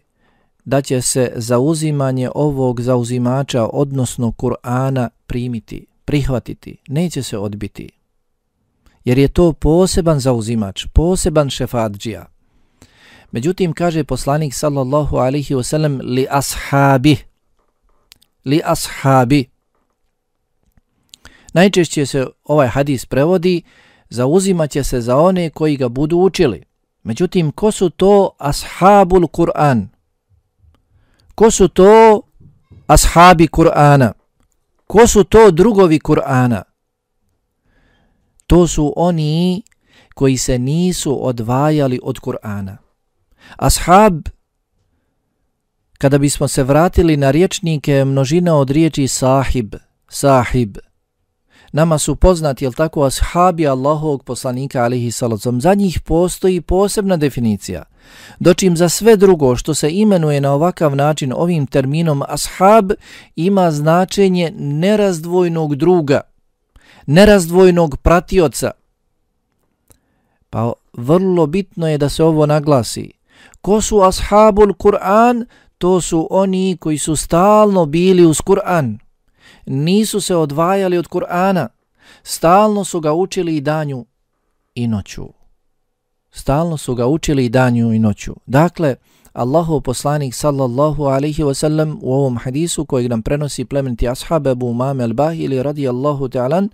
da 0.65 0.81
će 0.81 1.01
se 1.01 1.31
zauzimanje 1.35 2.29
ovog 2.35 2.81
zauzimača, 2.81 3.67
odnosno 3.73 4.31
Kur'ana, 4.31 5.09
primiti, 5.27 5.85
prihvatiti, 6.05 6.77
neće 6.87 7.23
se 7.23 7.37
odbiti. 7.37 7.89
Jer 9.03 9.17
je 9.17 9.27
to 9.27 9.53
poseban 9.53 10.19
zauzimač, 10.19 10.85
poseban 10.93 11.49
šefadžija. 11.49 12.25
Međutim, 13.31 13.73
kaže 13.73 14.03
poslanik 14.03 14.53
sallallahu 14.53 15.17
alihi 15.17 15.55
wasallam 15.55 15.99
li 16.03 16.27
ashabi, 16.29 17.17
li 18.45 18.61
ashabi. 18.63 19.45
Najčešće 21.55 22.05
se 22.05 22.27
ovaj 22.43 22.67
hadis 22.67 23.05
prevodi, 23.05 23.61
zauzimaće 24.09 24.83
se 24.83 25.01
za 25.01 25.17
one 25.17 25.49
koji 25.49 25.77
ga 25.77 25.89
budu 25.89 26.17
učili. 26.17 26.63
Međutim, 27.03 27.51
ko 27.51 27.71
su 27.71 27.89
to 27.89 28.29
ashabul 28.37 29.27
Kur'an? 29.27 29.87
Ko 31.35 31.51
su 31.51 31.67
to 31.67 32.21
ashabi 32.87 33.47
Kur'ana? 33.47 34.11
Ko 34.87 35.07
su 35.07 35.23
to 35.23 35.51
drugovi 35.51 35.99
Kur'ana? 35.99 36.61
To 38.47 38.67
su 38.67 38.93
oni 38.95 39.63
koji 40.13 40.37
se 40.37 40.59
nisu 40.59 41.27
odvajali 41.27 41.99
od 42.03 42.19
Kur'ana. 42.19 42.77
Ashab, 43.55 44.27
kada 45.97 46.17
bismo 46.17 46.47
se 46.47 46.63
vratili 46.63 47.17
na 47.17 47.31
riječnike, 47.31 48.05
množina 48.05 48.55
od 48.55 48.69
riječi 48.69 49.07
sahib, 49.07 49.75
sahib, 50.09 50.77
nama 51.75 51.97
su 51.97 52.15
poznati, 52.15 52.65
jel 52.65 52.73
tako, 52.73 53.03
ashabi 53.03 53.67
Allahovog 53.67 54.23
poslanika, 54.23 54.83
alihi 54.83 55.11
salacom, 55.11 55.61
za 55.61 55.73
njih 55.73 55.99
postoji 55.99 56.61
posebna 56.61 57.17
definicija. 57.17 57.83
Dočim 58.39 58.77
za 58.77 58.89
sve 58.89 59.17
drugo 59.17 59.55
što 59.55 59.73
se 59.73 59.91
imenuje 59.91 60.41
na 60.41 60.53
ovakav 60.53 60.95
način 60.95 61.33
ovim 61.35 61.67
terminom 61.67 62.23
ashab 62.27 62.91
ima 63.35 63.71
značenje 63.71 64.53
nerazdvojnog 64.57 65.75
druga, 65.75 66.21
nerazdvojnog 67.05 67.97
pratioca. 67.97 68.71
Pa 70.49 70.73
vrlo 70.93 71.47
bitno 71.47 71.89
je 71.89 71.97
da 71.97 72.09
se 72.09 72.23
ovo 72.23 72.45
naglasi. 72.45 73.11
Ko 73.61 73.81
su 73.81 74.01
ashabul 74.01 74.73
Kur'an? 74.73 75.45
To 75.77 76.01
su 76.01 76.27
oni 76.29 76.77
koji 76.79 76.97
su 76.97 77.15
stalno 77.15 77.85
bili 77.85 78.25
uz 78.25 78.37
Kur'an. 78.41 79.04
Nisu 79.65 80.21
se 80.21 80.35
odvajali 80.35 80.97
od 80.97 81.07
Kur'ana. 81.07 81.67
Stalno 82.23 82.83
su 82.83 82.99
ga 82.99 83.13
učili 83.13 83.57
i 83.57 83.61
danju 83.61 84.05
i 84.75 84.87
noću. 84.87 85.27
Stalno 86.31 86.77
su 86.77 86.95
ga 86.95 87.07
učili 87.07 87.45
i 87.45 87.49
danju 87.49 87.93
i 87.93 87.99
noću. 87.99 88.35
Dakle, 88.45 88.95
Allahov 89.33 89.81
poslanik 89.81 90.35
sallallahu 90.35 91.03
alaihi 91.03 91.43
wa 91.43 91.53
sallam 91.53 91.99
u 92.01 92.13
ovom 92.13 92.37
hadisu 92.37 92.85
koji 92.85 93.09
nam 93.09 93.21
prenosi 93.21 93.65
plemeniti 93.65 94.07
ashab 94.07 94.47
Abu 94.47 94.67
Umame 94.67 95.03
al-Bahili 95.03 95.61
radijallahu 95.61 96.27
ta'alan 96.27 96.69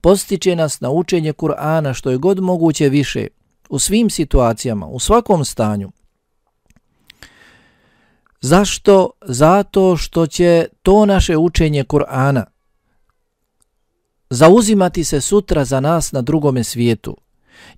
postiče 0.00 0.56
nas 0.56 0.80
na 0.80 0.90
učenje 0.90 1.32
Kur'ana 1.32 1.94
što 1.94 2.10
je 2.10 2.18
god 2.18 2.40
moguće 2.40 2.88
više 2.88 3.26
u 3.68 3.78
svim 3.78 4.10
situacijama, 4.10 4.86
u 4.86 4.98
svakom 4.98 5.44
stanju. 5.44 5.90
Zašto? 8.42 9.10
Zato 9.24 9.96
što 9.96 10.26
će 10.26 10.66
to 10.82 11.06
naše 11.06 11.36
učenje 11.36 11.84
Kur'ana 11.84 12.44
zauzimati 14.30 15.04
se 15.04 15.20
sutra 15.20 15.64
za 15.64 15.80
nas 15.80 16.12
na 16.12 16.22
drugome 16.22 16.64
svijetu. 16.64 17.16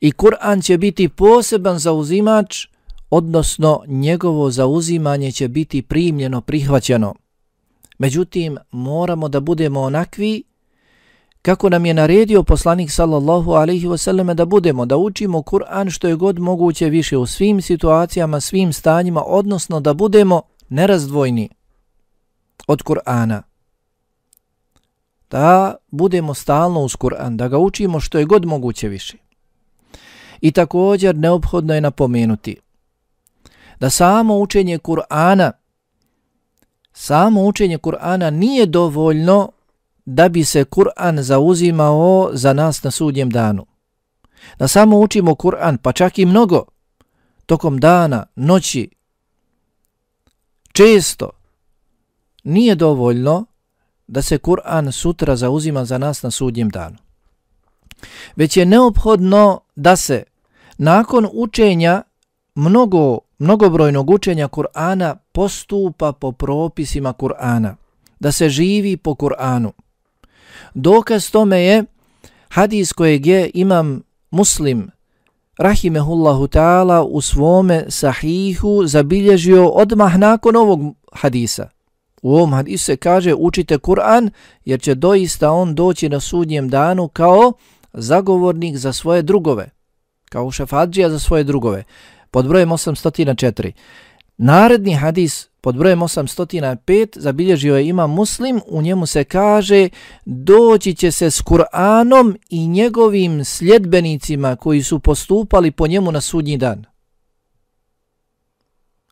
I 0.01 0.13
Kur'an 0.13 0.65
će 0.65 0.79
biti 0.79 1.09
poseban 1.09 1.79
zauzimač, 1.79 2.67
odnosno 3.11 3.83
njegovo 3.87 4.51
zauzimanje 4.51 5.33
će 5.33 5.49
biti 5.49 5.83
primljeno, 5.83 6.41
prihvaćeno. 6.41 7.15
Međutim, 7.99 8.59
moramo 8.71 9.29
da 9.29 9.41
budemo 9.41 9.81
onakvi 9.81 10.43
kako 11.43 11.69
nam 11.69 11.87
je 11.87 11.95
naredio 11.95 12.43
poslanik 12.43 12.91
sallallahu 12.91 13.53
alaihi 13.53 13.87
wasallam 13.87 14.35
da 14.35 14.45
budemo, 14.45 14.87
da 14.87 14.97
učimo 14.97 15.39
Kur'an 15.39 15.91
što 15.91 16.09
je 16.09 16.15
god 16.15 16.39
moguće 16.39 16.89
više 16.89 17.17
u 17.17 17.27
svim 17.27 17.63
situacijama, 17.63 18.41
svim 18.41 18.73
stanjima, 18.73 19.23
odnosno 19.27 19.81
da 19.81 19.95
budemo 19.95 20.43
nerazdvojni 20.69 21.49
od 22.67 22.83
Kur'ana. 22.83 23.43
Da 25.31 25.75
budemo 25.91 26.35
stalno 26.35 26.81
uz 26.81 26.97
Kur'an, 26.97 27.37
da 27.37 27.49
ga 27.49 27.59
učimo 27.59 28.01
što 28.01 28.19
je 28.19 28.25
god 28.25 28.45
moguće 28.45 28.89
više. 28.89 29.17
I 30.41 30.53
također 30.53 31.17
neophodno 31.17 31.75
je 31.75 31.81
napomenuti 31.81 32.57
da 33.81 33.91
samo 33.91 34.39
učenje 34.39 34.79
Kur'ana 34.79 35.53
samo 36.93 37.45
učenje 37.45 37.79
Kur'ana 37.79 38.31
nije 38.31 38.67
dovoljno 38.67 39.51
da 40.05 40.29
bi 40.29 40.45
se 40.45 40.65
Kur'an 40.65 41.21
zauzimao 41.21 42.31
za 42.33 42.53
nas 42.53 42.83
na 42.83 42.91
sudnjem 42.91 43.31
danu. 43.31 43.67
Da 44.59 44.69
samo 44.69 44.99
učimo 44.99 45.35
Kur'an, 45.35 45.77
pa 45.77 45.93
čak 45.93 46.19
i 46.19 46.27
mnogo, 46.27 46.65
tokom 47.47 47.81
dana, 47.81 48.27
noći, 48.37 48.89
često, 50.75 51.31
nije 52.45 52.75
dovoljno 52.75 53.45
da 54.07 54.23
se 54.23 54.39
Kur'an 54.39 54.93
sutra 54.93 55.37
zauzima 55.37 55.85
za 55.85 55.99
nas 55.99 56.23
na 56.23 56.31
sudnjem 56.31 56.69
danu. 56.69 56.97
Već 58.37 58.57
je 58.57 58.67
neophodno 58.67 59.61
da 59.77 59.97
se 59.97 60.25
nakon 60.79 61.29
učenja 61.33 62.03
mnogo, 62.55 63.19
mnogobrojnog 63.39 64.11
učenja 64.11 64.49
Kur'ana 64.49 65.17
postupa 65.33 66.13
po 66.13 66.33
propisima 66.33 67.13
Kur'ana, 67.13 67.75
da 68.21 68.33
se 68.33 68.49
živi 68.49 68.97
po 68.97 69.15
Kur'anu. 69.15 69.73
Dokaz 70.75 71.31
tome 71.31 71.63
je 71.63 71.85
hadis 72.49 72.93
kojeg 72.93 73.27
je 73.27 73.51
imam 73.55 74.03
muslim 74.31 74.91
rahimehullahu 75.59 76.47
ta'ala 76.47 77.03
u 77.03 77.21
svome 77.21 77.85
sahihu 77.89 78.87
zabilježio 78.87 79.69
odmah 79.69 80.19
nakon 80.19 80.57
ovog 80.57 80.81
hadisa. 81.13 81.69
U 82.23 82.35
ovom 82.35 82.53
hadisu 82.53 82.85
se 82.85 82.97
kaže 82.97 83.35
učite 83.35 83.79
Kur'an 83.79 84.31
jer 84.65 84.81
će 84.81 84.95
doista 84.95 85.51
on 85.51 85.75
doći 85.75 86.09
na 86.09 86.21
sudnjem 86.21 86.69
danu 86.69 87.09
kao 87.09 87.53
zagovornik 87.93 88.77
za 88.77 88.93
svoje 88.93 89.23
drugove, 89.23 89.71
kao 90.29 90.51
šafadžija 90.51 91.11
za 91.11 91.19
svoje 91.19 91.45
drugove. 91.45 91.85
Pod 92.31 92.49
brojem 92.49 92.69
804. 92.69 93.73
Naredni 94.37 94.95
hadis 94.95 95.49
pod 95.61 95.77
brojem 95.77 96.01
805 96.01 97.19
zabilježio 97.19 97.77
je 97.77 97.89
ima 97.89 98.07
muslim, 98.07 98.61
u 98.67 98.83
njemu 98.83 99.07
se 99.07 99.25
kaže 99.25 99.89
doći 100.25 100.95
će 100.95 101.11
se 101.11 101.31
s 101.31 101.43
Kur'anom 101.43 102.37
i 102.49 102.69
njegovim 102.69 103.45
sljedbenicima 103.45 104.57
koji 104.57 104.83
su 104.83 104.99
postupali 104.99 105.71
po 105.71 105.87
njemu 105.87 106.13
na 106.13 106.21
sudnji 106.21 106.57
dan. 106.57 106.85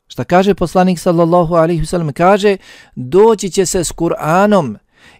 Šta 0.06 0.24
kaže 0.24 0.54
poslanik 0.54 0.98
sallallahu 0.98 1.54
alaihi 1.54 1.82
wasallam? 1.82 2.12
Kaže 2.12 2.56
doći 2.96 3.50
će 3.50 3.66
se 3.66 3.84
s 3.84 3.92
Kur'anom 3.92 4.76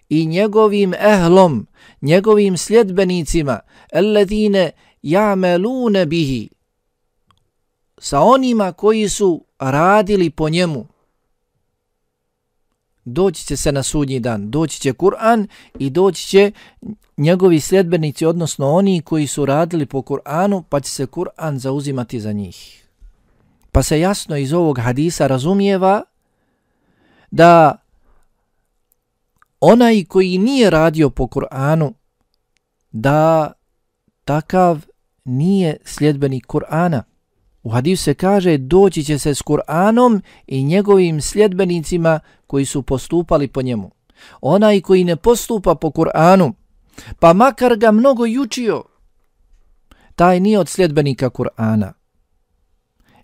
i 0.09 0.25
njegovim 0.25 0.93
ehlom, 0.93 1.67
njegovim 2.01 2.57
sljedbenicima, 2.57 3.59
alladine 3.93 4.71
ja'melune 5.03 6.05
bihi, 6.05 6.49
sa 7.97 8.21
onima 8.21 8.71
koji 8.71 9.09
su 9.09 9.45
radili 9.71 10.29
po 10.29 10.49
njemu, 10.49 10.85
doći 13.05 13.45
će 13.45 13.57
se 13.57 13.71
na 13.71 13.83
sudnji 13.83 14.19
dan, 14.19 14.51
doći 14.51 14.81
će 14.81 14.93
Kur'an 14.93 15.47
i 15.79 15.89
doći 15.89 16.27
će 16.27 16.51
njegovi 17.17 17.59
sljedbenici, 17.59 18.25
odnosno 18.25 18.71
oni 18.71 19.01
koji 19.01 19.27
su 19.27 19.45
radili 19.45 19.85
po 19.85 20.01
Kur'anu, 20.01 20.63
pa 20.69 20.79
će 20.79 20.89
se 20.91 21.05
Kur'an 21.05 21.57
zauzimati 21.57 22.19
za 22.19 22.31
njih. 22.31 22.87
Pa 23.71 23.83
se 23.83 23.99
jasno 23.99 24.37
iz 24.37 24.53
ovog 24.53 24.79
hadisa 24.79 25.27
razumijeva 25.27 26.03
da 27.31 27.77
onaj 29.59 30.05
koji 30.05 30.37
nije 30.37 30.69
radio 30.69 31.09
po 31.09 31.23
Kur'anu, 31.23 31.93
da 32.91 33.51
takav 34.25 34.85
nije 35.25 35.77
sljedbenik 35.85 36.47
Kur'ana. 36.47 37.01
U 37.63 37.69
hadisu 37.69 38.03
se 38.03 38.13
kaže 38.13 38.57
doći 38.57 39.03
će 39.03 39.19
se 39.19 39.35
s 39.35 39.41
Kur'anom 39.41 40.21
i 40.47 40.63
njegovim 40.63 41.21
sljedbenicima 41.21 42.19
koji 42.47 42.65
su 42.65 42.81
postupali 42.81 43.47
po 43.47 43.61
njemu. 43.61 43.91
Onaj 44.41 44.81
koji 44.81 45.03
ne 45.03 45.15
postupa 45.15 45.75
po 45.75 45.89
Kur'anu, 45.89 46.53
pa 47.19 47.33
makar 47.33 47.75
ga 47.77 47.91
mnogo 47.91 48.25
jučio, 48.25 48.83
taj 50.15 50.39
nije 50.39 50.59
od 50.59 50.69
sljedbenika 50.69 51.29
Kur'ana. 51.29 51.91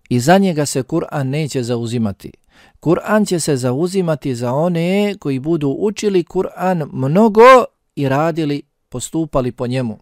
I 0.10 0.20
za 0.20 0.38
njega 0.38 0.66
se 0.66 0.84
Kur'an 0.84 1.24
neće 1.24 1.64
zauzimati. 1.64 2.32
Kur'an 2.80 3.26
će 3.28 3.40
se 3.40 3.56
zauzimati 3.56 4.36
za 4.36 4.54
one 4.54 5.16
koji 5.20 5.40
budu 5.40 5.76
učili 5.80 6.24
Kur'an 6.24 6.90
mnogo 6.94 7.66
i 7.96 8.10
radili, 8.10 8.62
postupali 8.90 9.52
po 9.52 9.68
njemu. 9.68 10.00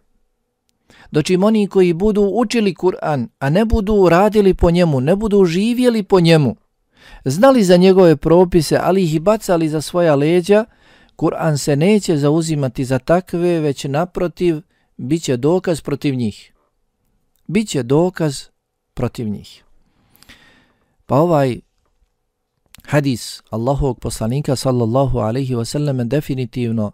Dočim 1.10 1.44
oni 1.44 1.66
koji 1.66 1.92
budu 1.92 2.22
učili 2.22 2.74
Kur'an, 2.74 3.28
a 3.38 3.50
ne 3.50 3.64
budu 3.64 4.08
radili 4.08 4.54
po 4.54 4.70
njemu, 4.70 5.00
ne 5.00 5.16
budu 5.16 5.44
živjeli 5.44 6.02
po 6.02 6.20
njemu, 6.20 6.56
znali 7.24 7.64
za 7.64 7.76
njegove 7.76 8.16
propise, 8.16 8.78
ali 8.82 9.04
ih 9.04 9.20
bacali 9.20 9.68
za 9.68 9.80
svoja 9.80 10.14
leđa, 10.14 10.64
Kur'an 11.16 11.56
se 11.56 11.76
neće 11.76 12.16
zauzimati 12.16 12.84
za 12.84 12.98
takve, 12.98 13.60
već 13.60 13.84
naprotiv, 13.84 14.60
bit 14.96 15.22
će 15.22 15.36
dokaz 15.36 15.80
protiv 15.80 16.14
njih. 16.14 16.52
Biće 17.46 17.82
dokaz 17.82 18.44
protiv 18.94 19.28
njih. 19.28 19.64
Pa 21.06 21.16
ovaj 21.16 21.60
hadis 22.84 23.42
Allahovog 23.50 24.00
poslanika 24.00 24.56
sallallahu 24.56 25.18
alaihi 25.18 25.54
wasallam 25.54 26.04
definitivno 26.04 26.92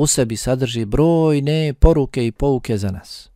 u 0.00 0.06
sebi 0.06 0.36
sadrži 0.36 0.84
brojne 0.84 1.74
poruke 1.74 2.26
i 2.26 2.32
pouke 2.32 2.78
za 2.78 2.90
nas. 2.90 3.30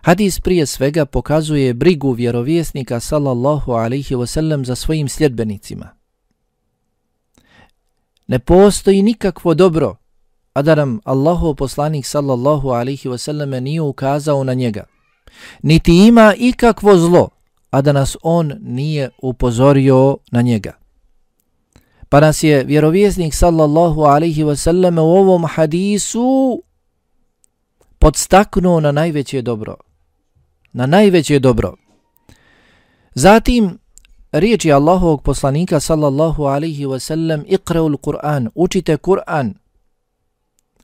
Hadis 0.00 0.40
prije 0.40 0.66
svega 0.66 1.04
pokazuje 1.04 1.74
brigu 1.74 2.12
vjerovjesnika 2.12 3.00
sallallahu 3.00 3.72
alaihi 3.72 4.14
wasallam 4.14 4.64
za 4.64 4.74
svojim 4.74 5.08
sljedbenicima. 5.08 5.88
Ne 8.26 8.38
postoji 8.38 9.02
nikakvo 9.02 9.54
dobro 9.54 9.96
a 10.52 10.62
da 10.62 10.74
nam 10.74 11.00
Allahu 11.04 11.54
poslanik 11.54 12.06
sallallahu 12.06 12.68
alaihi 12.70 13.08
wasallam 13.08 13.60
nije 13.60 13.80
ukazao 13.80 14.44
na 14.44 14.54
njega. 14.54 14.84
Niti 15.62 16.06
ima 16.06 16.34
ikakvo 16.38 16.96
zlo, 16.96 17.28
a 17.70 17.82
da 17.82 17.92
nas 17.92 18.16
on 18.22 18.52
nije 18.60 19.10
upozorio 19.22 20.16
na 20.32 20.42
njega. 20.42 20.79
Pa 22.10 22.20
nas 22.20 22.42
je 22.42 22.64
vjerovjesnik 22.64 23.34
sallallahu 23.34 24.02
alaihi 24.02 24.44
wasallam 24.44 25.00
u 25.00 25.04
ovom 25.04 25.46
hadisu 25.46 26.62
podstaknuo 27.98 28.80
na 28.80 28.92
najveće 28.92 29.42
dobro. 29.42 29.76
Na 30.72 30.86
najveće 30.86 31.38
dobro. 31.38 31.74
Zatim, 33.14 33.78
riječi 34.32 34.72
Allahovog 34.72 35.22
poslanika 35.22 35.80
sallallahu 35.80 36.44
alaihi 36.44 36.86
wasallam 36.86 37.44
iqra'ul 37.44 37.96
Kur'an, 37.96 38.48
učite 38.54 38.96
Kur'an. 38.96 39.54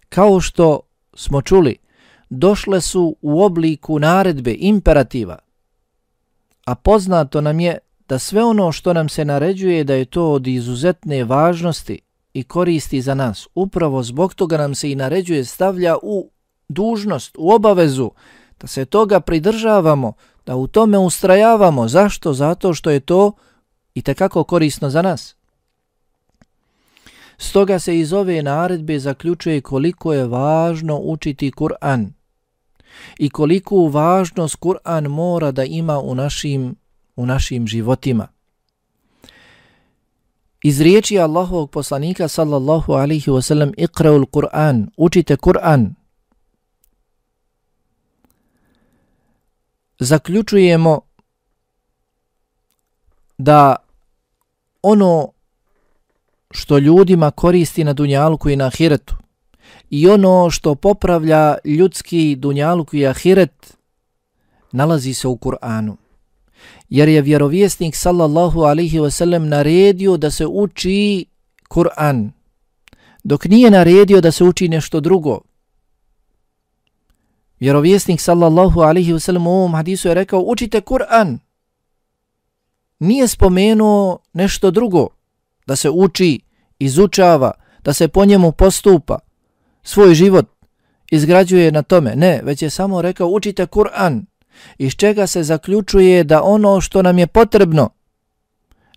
Kao 0.09 0.41
što 0.41 0.81
smo 1.15 1.43
čuli, 1.43 1.77
došle 2.31 2.81
su 2.81 3.17
u 3.23 3.43
obliku 3.43 3.99
naredbe, 3.99 4.57
imperativa. 4.59 5.39
A 6.65 6.75
poznato 6.75 7.41
nam 7.41 7.61
je 7.61 7.79
da 8.09 8.19
sve 8.19 8.45
ono 8.45 8.73
što 8.73 8.93
nam 8.93 9.09
se 9.09 9.25
naređuje 9.25 9.85
da 9.85 9.95
je 9.95 10.05
to 10.05 10.33
od 10.33 10.47
izuzetne 10.47 11.25
važnosti 11.25 11.99
i 12.33 12.43
koristi 12.43 13.01
za 13.01 13.15
nas, 13.15 13.49
upravo 13.55 14.03
zbog 14.03 14.35
toga 14.35 14.57
nam 14.57 14.75
se 14.75 14.91
i 14.91 14.95
naređuje 14.95 15.45
stavlja 15.45 15.97
u 16.03 16.31
dužnost, 16.69 17.35
u 17.39 17.53
obavezu, 17.53 18.11
da 18.61 18.67
se 18.67 18.85
toga 18.85 19.21
pridržavamo, 19.21 20.13
da 20.47 20.57
u 20.57 20.67
tome 20.67 20.99
ustrajavamo. 20.99 21.89
Zašto? 21.89 22.33
Zato 22.33 22.75
što 22.75 22.91
je 22.91 23.01
to 23.01 23.33
i 23.95 24.03
tekako 24.03 24.45
korisno 24.45 24.91
za 24.91 25.03
nas. 25.03 25.37
Stoga 27.39 27.79
se 27.79 27.99
iz 27.99 28.13
ove 28.13 28.43
naredbe 28.43 28.99
zaključuje 28.99 29.61
koliko 29.61 30.13
je 30.13 30.27
važno 30.27 30.99
učiti 30.99 31.51
Kur'an 31.51 32.09
i 33.19 33.31
koliku 33.31 33.87
važnost 33.87 34.57
Kur'an 34.57 35.09
mora 35.09 35.51
da 35.51 35.65
ima 35.65 35.99
u 35.99 36.15
našim, 36.15 36.77
u 37.17 37.27
našim 37.27 37.67
životima. 37.67 38.29
Iz 40.63 40.81
riječi 40.81 41.19
Allahovog 41.19 41.71
poslanika 41.71 42.29
sallallahu 42.29 42.93
alaihi 42.93 43.31
wasallam 43.31 43.75
iqra'ul 43.77 44.27
Kur'an, 44.31 44.91
učite 44.97 45.37
Kur'an, 45.37 45.95
zaključujemo 49.99 51.01
da 53.39 53.77
ono 54.83 55.29
što 56.51 56.79
ljudima 56.79 57.31
koristi 57.31 57.85
na 57.85 57.93
dunjalku 57.93 58.49
i 58.49 58.57
na 58.57 58.67
ahiretu 58.67 59.17
i 59.91 60.09
ono 60.09 60.51
što 60.51 60.75
popravlja 60.75 61.57
ljudski 61.65 62.37
dunjalku 62.37 62.97
i 62.97 63.07
ahiret 63.07 63.77
nalazi 64.73 65.15
se 65.15 65.29
u 65.29 65.37
Kur'anu. 65.37 65.97
Jer 66.89 67.09
je 67.09 67.23
vjerovjesnik 67.23 67.97
sallallahu 67.97 68.61
alihi 68.61 68.99
wasallam 68.99 69.39
naredio 69.49 70.17
da 70.17 70.31
se 70.31 70.47
uči 70.47 71.27
Kur'an, 71.69 72.31
dok 73.25 73.45
nije 73.45 73.71
naredio 73.71 74.21
da 74.21 74.33
se 74.33 74.45
uči 74.45 74.69
nešto 74.69 75.01
drugo. 75.01 75.41
Vjerovjesnik 77.61 78.21
sallallahu 78.21 78.81
alaihi 78.81 79.13
wa 79.13 79.19
sallam 79.19 79.47
u 79.47 79.51
ovom 79.51 79.75
hadisu 79.75 80.09
je 80.09 80.15
rekao 80.15 80.41
učite 80.41 80.81
Kur'an. 80.81 81.39
Nije 82.99 83.29
spomenuo 83.29 84.19
nešto 84.33 84.71
drugo, 84.71 85.09
da 85.67 85.77
se 85.77 85.91
uči, 85.91 86.41
izučava, 86.79 87.53
da 87.85 87.93
se 87.93 88.09
po 88.09 88.25
njemu 88.25 88.53
postupa, 88.53 89.19
svoj 89.83 90.15
život 90.15 90.47
izgrađuje 91.11 91.73
na 91.73 91.83
tome. 91.83 92.17
Ne, 92.17 92.41
već 92.45 92.63
je 92.63 92.71
samo 92.71 93.03
rekao 93.03 93.29
učite 93.29 93.67
Kur'an, 93.67 94.25
iz 94.79 94.93
čega 94.93 95.27
se 95.27 95.43
zaključuje 95.43 96.25
da 96.25 96.43
ono 96.43 96.81
što 96.81 97.03
nam 97.03 97.19
je 97.19 97.27
potrebno 97.27 97.91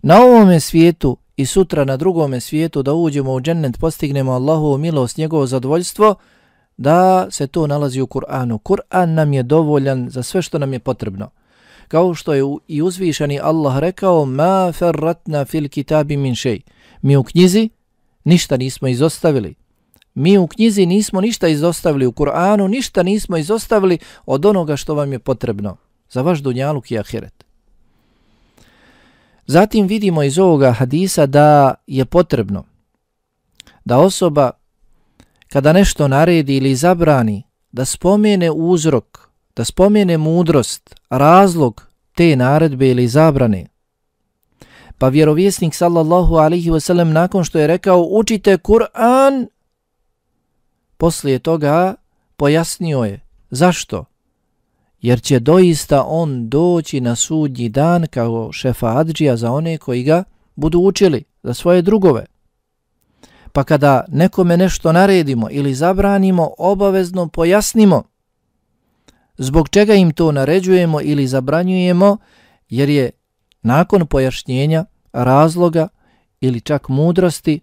na 0.02 0.22
ovome 0.22 0.60
svijetu 0.60 1.16
i 1.36 1.46
sutra 1.46 1.84
na 1.84 1.96
drugome 1.96 2.40
svijetu 2.40 2.82
da 2.82 2.94
uđemo 2.94 3.32
u 3.32 3.40
džennet, 3.40 3.78
postignemo 3.80 4.32
Allahovu 4.32 4.78
milost, 4.78 5.16
njegovo 5.16 5.46
zadovoljstvo, 5.46 6.14
da 6.76 7.26
se 7.30 7.46
to 7.46 7.66
nalazi 7.66 8.00
u 8.00 8.06
Kur'anu. 8.06 8.58
Kur'an 8.58 9.06
nam 9.14 9.32
je 9.32 9.42
dovoljan 9.42 10.08
za 10.10 10.22
sve 10.22 10.42
što 10.42 10.58
nam 10.58 10.72
je 10.72 10.78
potrebno. 10.78 11.30
Kao 11.88 12.14
što 12.14 12.34
je 12.34 12.42
i 12.68 12.82
uzvišeni 12.82 13.40
Allah 13.40 13.78
rekao, 13.78 14.24
ma 14.24 14.72
ferratna 14.72 15.44
fil 15.44 15.68
kitabi 15.68 16.16
min 16.16 16.34
šej. 16.34 16.60
Mi 17.02 17.16
u 17.16 17.22
knjizi 17.22 17.68
ništa 18.24 18.56
nismo 18.56 18.88
izostavili. 18.88 19.54
Mi 20.20 20.38
u 20.38 20.46
knjizi 20.46 20.86
nismo 20.86 21.20
ništa 21.20 21.48
izostavili 21.48 22.06
u 22.06 22.12
Kur'anu, 22.12 22.68
ništa 22.68 23.02
nismo 23.02 23.36
izostavili 23.36 23.98
od 24.26 24.46
onoga 24.46 24.76
što 24.76 24.94
vam 24.94 25.12
je 25.12 25.18
potrebno 25.18 25.76
za 26.10 26.22
vaš 26.22 26.38
dunjaluk 26.38 26.90
i 26.90 26.98
ahiret. 26.98 27.44
Zatim 29.46 29.86
vidimo 29.86 30.22
iz 30.22 30.38
ovoga 30.38 30.72
hadisa 30.72 31.26
da 31.26 31.74
je 31.86 32.04
potrebno 32.04 32.64
da 33.84 33.98
osoba 33.98 34.50
kada 35.48 35.72
nešto 35.72 36.08
naredi 36.08 36.56
ili 36.56 36.74
zabrani, 36.74 37.42
da 37.72 37.84
spomene 37.84 38.50
uzrok, 38.50 39.28
da 39.56 39.64
spomene 39.64 40.18
mudrost, 40.18 40.94
razlog 41.10 41.86
te 42.14 42.36
naredbe 42.36 42.90
ili 42.90 43.08
zabrane. 43.08 43.66
Pa 44.98 45.08
vjerovjesnik 45.08 45.74
sallallahu 45.74 46.34
alaihi 46.34 46.70
wasallam 46.70 47.12
nakon 47.12 47.44
što 47.44 47.58
je 47.58 47.66
rekao 47.66 48.06
učite 48.10 48.56
Kur'an, 48.56 49.46
poslije 51.00 51.38
toga 51.38 51.94
pojasnio 52.36 52.98
je. 53.04 53.20
Zašto? 53.50 54.04
Jer 55.00 55.22
će 55.22 55.38
doista 55.38 56.04
on 56.06 56.48
doći 56.48 57.00
na 57.00 57.16
sudnji 57.16 57.68
dan 57.68 58.06
kao 58.06 58.52
šefa 58.52 58.98
Adžija 58.98 59.36
za 59.36 59.52
one 59.52 59.78
koji 59.78 60.02
ga 60.02 60.24
budu 60.54 60.78
učili, 60.78 61.24
za 61.42 61.54
svoje 61.54 61.82
drugove. 61.82 62.26
Pa 63.52 63.64
kada 63.64 64.04
nekome 64.08 64.56
nešto 64.56 64.92
naredimo 64.92 65.48
ili 65.50 65.74
zabranimo, 65.74 66.50
obavezno 66.58 67.28
pojasnimo 67.28 68.02
zbog 69.38 69.68
čega 69.68 69.94
im 69.94 70.12
to 70.12 70.32
naređujemo 70.32 71.00
ili 71.00 71.26
zabranjujemo, 71.26 72.16
jer 72.68 72.88
je 72.88 73.10
nakon 73.62 74.06
pojašnjenja 74.06 74.84
razloga 75.12 75.88
ili 76.40 76.60
čak 76.60 76.88
mudrosti 76.88 77.60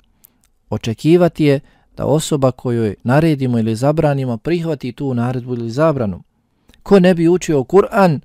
očekivati 0.70 1.46
je 1.46 1.60
da 1.98 2.06
osoba 2.06 2.52
kojoj 2.52 2.96
naredimo 3.04 3.60
ili 3.60 3.76
zabranimo 3.76 4.38
prihvati 4.38 4.92
tu 4.92 5.14
naredbu 5.14 5.54
ili 5.54 5.70
zabranu. 5.70 6.24
Ko 6.84 7.00
ne 7.00 7.14
bi 7.14 7.28
učio 7.28 7.60
Kur'an 7.64 8.20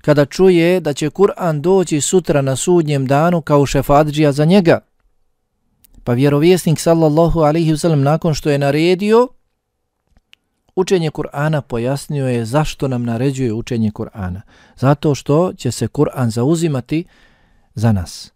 kada 0.00 0.24
čuje 0.24 0.80
da 0.80 0.92
će 0.92 1.10
Kur'an 1.10 1.60
doći 1.60 2.00
sutra 2.00 2.42
na 2.42 2.56
sudnjem 2.56 3.06
danu 3.06 3.40
kao 3.40 3.66
šefadžija 3.66 4.32
za 4.32 4.44
njega, 4.44 4.80
Pa 6.08 6.12
vjerovjesnik 6.12 6.80
sallallahu 6.80 7.40
alaihi 7.40 7.72
wasallam 7.72 8.02
nakon 8.02 8.34
što 8.34 8.50
je 8.50 8.58
naredio 8.58 9.28
učenje 10.76 11.10
Kur'ana 11.10 11.60
pojasnio 11.60 12.28
je 12.28 12.44
zašto 12.44 12.88
nam 12.88 13.04
naređuje 13.04 13.52
učenje 13.52 13.90
Kur'ana. 13.90 14.40
Zato 14.76 15.14
što 15.14 15.52
će 15.52 15.70
se 15.70 15.88
Kur'an 15.88 16.30
zauzimati 16.30 17.04
za 17.74 17.92
nas. 17.92 18.32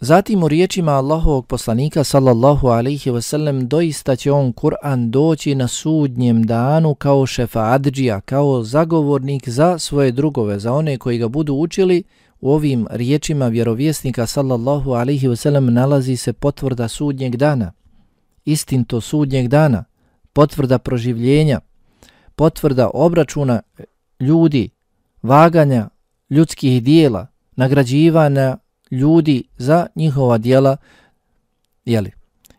Zatim 0.00 0.42
u 0.42 0.48
riječima 0.48 0.92
Allahovog 0.92 1.46
poslanika 1.46 2.04
sallallahu 2.04 2.68
alaihi 2.68 3.10
wasallam 3.10 3.66
doista 3.66 4.16
će 4.16 4.32
on 4.32 4.52
Kur'an 4.52 5.10
doći 5.10 5.54
na 5.54 5.68
sudnjem 5.68 6.42
danu 6.42 6.94
kao 6.94 7.26
šefaadžija, 7.26 8.20
kao 8.20 8.62
zagovornik 8.62 9.48
za 9.48 9.78
svoje 9.78 10.12
drugove, 10.12 10.58
za 10.58 10.72
one 10.72 10.98
koji 10.98 11.18
ga 11.18 11.28
budu 11.28 11.54
učili, 11.54 12.02
U 12.40 12.50
ovim 12.50 12.86
riječima 12.90 13.48
vjerovjesnika 13.48 14.26
sallallahu 14.26 14.92
alaihi 14.92 15.28
wasallam 15.28 15.70
nalazi 15.70 16.16
se 16.16 16.32
potvrda 16.32 16.88
sudnjeg 16.88 17.36
dana, 17.36 17.72
istinto 18.44 19.00
sudnjeg 19.00 19.48
dana, 19.48 19.84
potvrda 20.32 20.78
proživljenja, 20.78 21.60
potvrda 22.34 22.90
obračuna 22.94 23.62
ljudi, 24.20 24.70
vaganja 25.22 25.88
ljudskih 26.30 26.82
dijela, 26.82 27.26
nagrađivanja 27.56 28.56
ljudi 28.90 29.44
za 29.56 29.86
njihova 29.94 30.38
dijela, 30.38 30.76
jeli? 31.84 32.10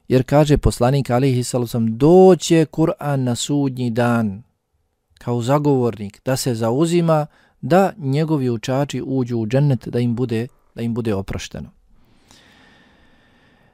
Jer 0.07 0.23
kaže 0.23 0.57
poslanik 0.57 1.09
alaihi 1.09 1.43
sallam, 1.43 1.97
doće 1.97 2.65
Kur'an 2.71 3.15
na 3.15 3.35
sudnji 3.35 3.89
dan 3.89 4.43
kao 5.17 5.41
zagovornik 5.41 6.21
da 6.25 6.35
se 6.35 6.55
zauzima 6.55 7.25
da 7.61 7.93
njegovi 7.97 8.49
učači 8.49 9.03
uđu 9.05 9.37
u 9.37 9.47
džennet 9.47 9.87
da 9.87 9.99
im 9.99 10.15
bude 10.15 10.47
da 10.75 10.81
im 10.81 10.93
bude 10.93 11.15
oprošteno. 11.15 11.69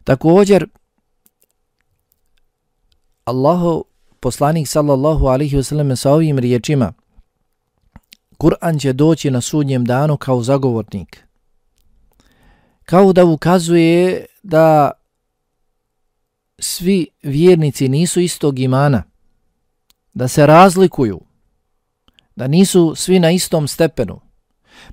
Također 0.04 0.68
Allahu 3.26 3.86
poslanik 4.20 4.68
sallallahu 4.68 5.26
alaihi 5.26 5.56
ve 5.56 5.64
sellem 5.64 5.96
sa 5.98 6.12
ovim 6.12 6.40
riječima 6.40 6.94
Kur'an 8.38 8.80
će 8.80 8.94
doći 8.94 9.32
na 9.32 9.42
sudnjem 9.42 9.86
danu 9.86 10.18
kao 10.18 10.44
zagovornik. 10.44 11.24
Kao 12.86 13.14
da 13.14 13.26
ukazuje 13.26 14.26
da 14.44 14.92
svi 16.60 17.08
vjernici 17.24 17.90
nisu 17.90 18.20
istog 18.20 18.60
imana, 18.60 19.04
da 20.14 20.28
se 20.28 20.46
razlikuju, 20.46 21.22
da 22.36 22.48
nisu 22.48 22.96
svi 22.96 23.20
na 23.20 23.32
istom 23.32 23.68
stepenu, 23.68 24.22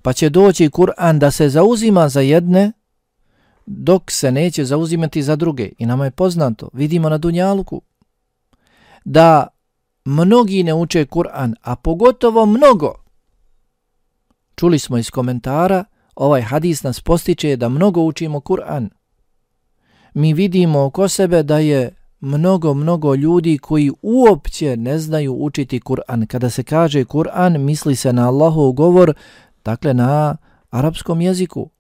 pa 0.03 0.13
će 0.13 0.29
doći 0.29 0.71
Kur'an 0.71 1.19
da 1.19 1.31
se 1.31 1.49
zauzima 1.49 2.09
za 2.09 2.21
jedne, 2.21 2.73
dok 3.67 4.11
se 4.11 4.33
neće 4.33 4.65
zauzimati 4.65 5.23
za 5.23 5.37
druge. 5.37 5.71
I 5.79 5.87
nama 5.87 6.05
je 6.05 6.11
poznato, 6.11 6.71
vidimo 6.73 7.09
na 7.09 7.19
Dunjaluku, 7.19 7.83
da 9.05 9.47
mnogi 10.05 10.63
ne 10.63 10.75
uče 10.75 11.07
Kur'an, 11.07 11.55
a 11.63 11.77
pogotovo 11.77 12.47
mnogo. 12.47 12.95
Čuli 14.57 14.79
smo 14.79 14.99
iz 14.99 15.11
komentara, 15.11 15.85
ovaj 16.21 16.43
hadis 16.43 16.83
nas 16.83 17.01
postiče 17.01 17.57
da 17.57 17.69
mnogo 17.69 18.01
učimo 18.01 18.41
Kur'an. 18.41 18.89
Mi 20.15 20.33
vidimo 20.33 20.85
oko 20.85 21.09
sebe 21.09 21.43
da 21.43 21.59
je 21.59 21.95
mnogo, 22.21 22.75
mnogo 22.75 23.15
ljudi 23.15 23.59
koji 23.59 23.93
uopće 24.03 24.77
ne 24.77 24.99
znaju 24.99 25.35
učiti 25.35 25.81
Kur'an. 25.81 26.27
Kada 26.27 26.51
se 26.51 26.63
kaže 26.63 27.05
Kur'an, 27.05 27.59
misli 27.59 27.97
se 27.97 28.13
na 28.13 28.29
Allahov 28.29 28.73
govor, 28.73 29.15
dakle 29.65 29.95
na 29.95 30.37
arapskom 30.71 31.21
jeziku. 31.21 31.71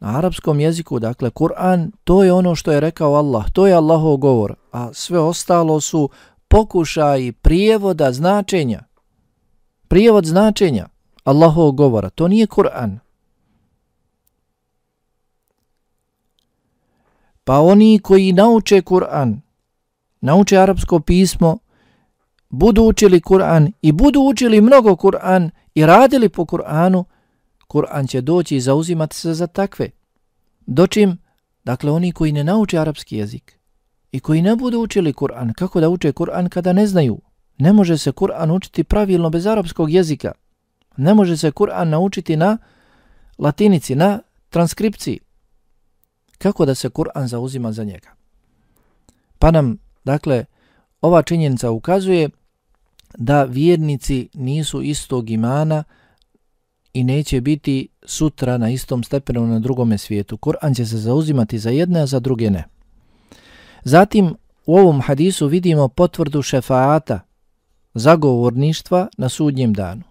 Na 0.00 0.18
arapskom 0.18 0.60
jeziku, 0.60 0.98
dakle 0.98 1.30
Kur'an, 1.30 1.90
to 2.04 2.24
je 2.24 2.32
ono 2.32 2.54
što 2.54 2.72
je 2.72 2.80
rekao 2.80 3.14
Allah, 3.14 3.50
to 3.52 3.66
je 3.66 3.74
Allahov 3.74 4.16
govor, 4.16 4.54
a 4.72 4.92
sve 4.92 5.18
ostalo 5.18 5.80
su 5.80 6.08
pokušaj 6.48 7.32
prijevoda 7.32 8.12
značenja. 8.12 8.82
Prijevod 9.88 10.24
značenja 10.24 10.88
Allahov 11.24 11.72
govora, 11.72 12.10
to 12.10 12.28
nije 12.28 12.46
Kur'an. 12.46 13.05
Pa 17.46 17.60
oni 17.60 17.98
koji 18.02 18.32
nauče 18.32 18.82
Kur'an, 18.82 19.40
nauče 20.20 20.58
arapsko 20.58 21.00
pismo, 21.00 21.58
budu 22.48 22.82
učili 22.82 23.20
Kur'an 23.20 23.72
i 23.82 23.92
budu 23.92 24.20
učili 24.20 24.60
mnogo 24.60 24.96
Kur'an 24.96 25.50
i 25.74 25.86
radili 25.86 26.28
po 26.28 26.44
Kur'anu, 26.44 27.04
Kur'an 27.68 28.06
će 28.06 28.20
doći 28.20 28.56
i 28.56 28.60
zauzimati 28.60 29.16
se 29.16 29.34
za 29.34 29.46
takve. 29.46 29.90
Dočim, 30.66 31.18
dakle, 31.64 31.90
oni 31.90 32.12
koji 32.12 32.32
ne 32.32 32.44
nauče 32.44 32.78
arapski 32.78 33.16
jezik 33.16 33.58
i 34.12 34.20
koji 34.20 34.42
ne 34.42 34.56
budu 34.56 34.80
učili 34.80 35.12
Kur'an, 35.12 35.52
kako 35.52 35.80
da 35.80 35.88
uče 35.88 36.12
Kur'an 36.12 36.48
kada 36.48 36.72
ne 36.72 36.86
znaju? 36.86 37.18
Ne 37.58 37.72
može 37.72 37.98
se 37.98 38.12
Kur'an 38.12 38.50
učiti 38.50 38.84
pravilno 38.84 39.30
bez 39.30 39.46
arapskog 39.46 39.90
jezika. 39.90 40.32
Ne 40.96 41.14
može 41.14 41.36
se 41.36 41.50
Kur'an 41.50 41.84
naučiti 41.84 42.36
na 42.36 42.58
latinici, 43.38 43.94
na 43.94 44.18
transkripciji. 44.50 45.25
Kako 46.38 46.66
da 46.66 46.74
se 46.74 46.88
Kur'an 46.88 47.26
zauzima 47.26 47.72
za 47.72 47.84
njega? 47.84 48.08
Pa 49.38 49.50
nam, 49.50 49.78
dakle, 50.04 50.44
ova 51.00 51.22
činjenica 51.22 51.70
ukazuje 51.70 52.30
da 53.18 53.44
vjernici 53.44 54.28
nisu 54.34 54.82
istog 54.82 55.30
imana 55.30 55.84
i 56.92 57.04
neće 57.04 57.40
biti 57.40 57.88
sutra 58.02 58.58
na 58.58 58.70
istom 58.70 59.04
stepenu 59.04 59.46
na 59.46 59.58
drugome 59.58 59.98
svijetu. 59.98 60.36
Kur'an 60.36 60.76
će 60.76 60.86
se 60.86 60.98
zauzimati 60.98 61.58
za 61.58 61.70
jedne, 61.70 62.00
a 62.00 62.06
za 62.06 62.20
druge 62.20 62.50
ne. 62.50 62.64
Zatim 63.84 64.34
u 64.66 64.76
ovom 64.76 65.00
hadisu 65.00 65.46
vidimo 65.46 65.88
potvrdu 65.88 66.42
šefaata, 66.42 67.20
zagovorništva 67.94 69.08
na 69.18 69.28
sudnjem 69.28 69.72
danu. 69.72 70.02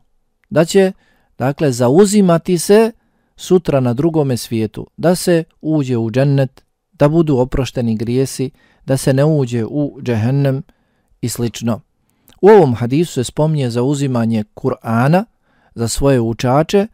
Da 0.49 0.65
će, 0.65 0.91
dakle, 1.37 1.71
zauzimati 1.71 2.57
se 2.57 2.91
sutra 3.35 3.79
na 3.79 3.93
drugome 3.93 4.37
svijetu, 4.37 4.87
da 4.97 5.15
se 5.15 5.43
uđe 5.61 5.97
u 5.97 6.11
džennet, 6.11 6.63
da 6.93 7.09
budu 7.09 7.37
oprošteni 7.37 7.95
grijesi, 7.95 8.51
da 8.85 8.97
se 8.97 9.13
ne 9.13 9.25
uđe 9.25 9.65
u 9.65 9.99
džehennem 10.01 10.63
i 11.21 11.29
slično. 11.29 11.81
U 12.41 12.47
ovom 12.47 12.75
hadisu 12.75 13.13
se 13.13 13.23
spominje 13.23 13.69
zauzimanje 13.69 14.43
Kur'ana 14.55 15.23
za 15.75 15.87
svoje 15.87 16.21
učače, 16.21 16.87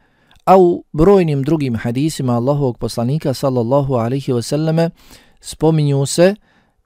a 0.45 0.57
u 0.57 0.83
brojnim 0.91 1.43
drugim 1.43 1.75
hadisima 1.75 2.33
Allahovog 2.33 2.77
poslanika 2.77 3.33
sallallahu 3.33 3.93
alaihi 3.93 4.31
wasallame 4.31 4.89
spominju 5.41 6.05
se 6.05 6.35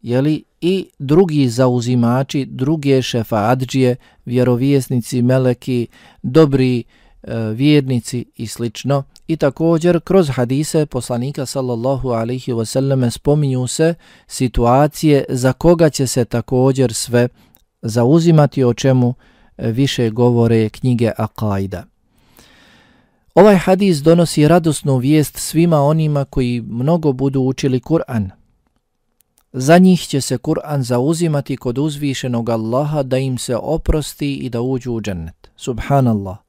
jeli, 0.02 0.44
i 0.62 0.90
drugi 1.00 1.50
zauzimači, 1.50 2.46
druge 2.46 3.02
šefaadžije, 3.02 3.96
vjerovjesnici, 4.26 5.22
meleki, 5.22 5.88
dobri 6.24 6.84
E, 7.28 7.54
vjernici 7.54 8.26
i 8.36 8.48
slično. 8.48 9.04
I 9.28 9.38
također 9.38 10.00
kroz 10.00 10.30
hadise 10.30 10.86
poslanika 10.86 11.46
sallallahu 11.46 12.10
alaihi 12.10 12.54
wasallam 12.54 13.10
spominju 13.10 13.68
se 13.68 13.94
situacije 14.28 15.26
za 15.30 15.54
koga 15.54 15.90
će 15.90 16.08
se 16.08 16.26
također 16.26 16.94
sve 16.94 17.28
zauzimati 17.82 18.64
o 18.64 18.74
čemu 18.74 19.14
e, 19.58 19.72
više 19.72 20.10
govore 20.10 20.70
knjige 20.70 21.12
Akaida. 21.18 21.84
Ovaj 23.36 23.56
hadis 23.56 23.98
donosi 23.98 24.48
radosnu 24.48 24.98
vijest 24.98 25.38
svima 25.38 25.82
onima 25.82 26.26
koji 26.26 26.62
mnogo 26.62 27.12
budu 27.12 27.42
učili 27.42 27.80
Kur'an, 27.80 28.30
Za 29.54 29.78
njih 29.78 30.02
će 30.02 30.22
se 30.22 30.38
Kur'an 30.38 30.82
zauzimati 30.82 31.58
kod 31.58 31.78
uzvišenog 31.78 32.50
Allaha 32.50 33.04
da 33.04 33.18
im 33.18 33.38
se 33.38 33.56
oprosti 33.56 34.36
i 34.36 34.50
da 34.50 34.62
uđu 34.62 34.92
u 34.92 35.02
džennet. 35.02 35.50
Subhanallah. 35.56 36.45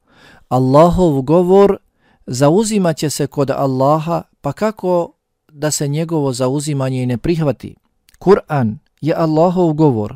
Allahov 0.49 1.21
govor 1.21 1.77
zauzimat 2.25 2.97
će 2.97 3.09
se 3.09 3.27
kod 3.27 3.49
Allaha, 3.49 4.21
pa 4.41 4.53
kako 4.53 5.11
da 5.51 5.71
se 5.71 5.87
njegovo 5.87 6.33
zauzimanje 6.33 7.03
i 7.03 7.05
ne 7.05 7.17
prihvati? 7.17 7.75
Kur'an 8.19 8.77
je 9.01 9.13
Allahov 9.13 9.73
govor. 9.73 10.15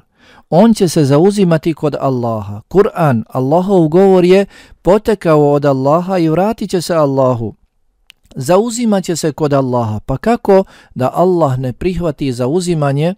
On 0.50 0.74
će 0.74 0.88
se 0.88 1.06
zauzimati 1.06 1.74
kod 1.74 1.96
Allaha. 2.00 2.62
Kur'an, 2.70 3.24
Allahov 3.30 3.88
govor 3.88 4.26
je 4.26 4.46
potekao 4.82 5.52
od 5.52 5.66
Allaha 5.66 6.18
i 6.18 6.30
vratit 6.30 6.70
će 6.70 6.82
se 6.82 6.96
Allahu 6.96 7.54
zauzimat 8.36 9.04
će 9.04 9.16
se 9.16 9.32
kod 9.32 9.54
Allaha. 9.54 10.00
Pa 10.00 10.18
kako 10.18 10.64
da 10.96 11.12
Allah 11.14 11.60
ne 11.60 11.74
prihvati 11.74 12.34
zauzimanje 12.34 13.16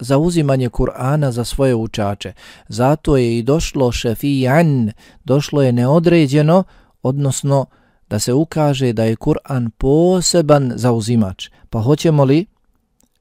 zauzimanje 0.00 0.68
Kur'ana 0.68 1.30
za 1.30 1.44
svoje 1.44 1.74
učače? 1.74 2.32
Zato 2.68 3.16
je 3.16 3.38
i 3.38 3.42
došlo 3.42 3.92
šefijan, 3.92 4.92
došlo 5.24 5.62
je 5.62 5.72
neodređeno, 5.72 6.64
odnosno 7.02 7.66
da 8.10 8.18
se 8.18 8.32
ukaže 8.32 8.92
da 8.92 9.04
je 9.04 9.16
Kur'an 9.16 9.70
poseban 9.70 10.72
zauzimač. 10.76 11.48
Pa 11.70 11.80
hoćemo 11.80 12.24
li 12.24 12.46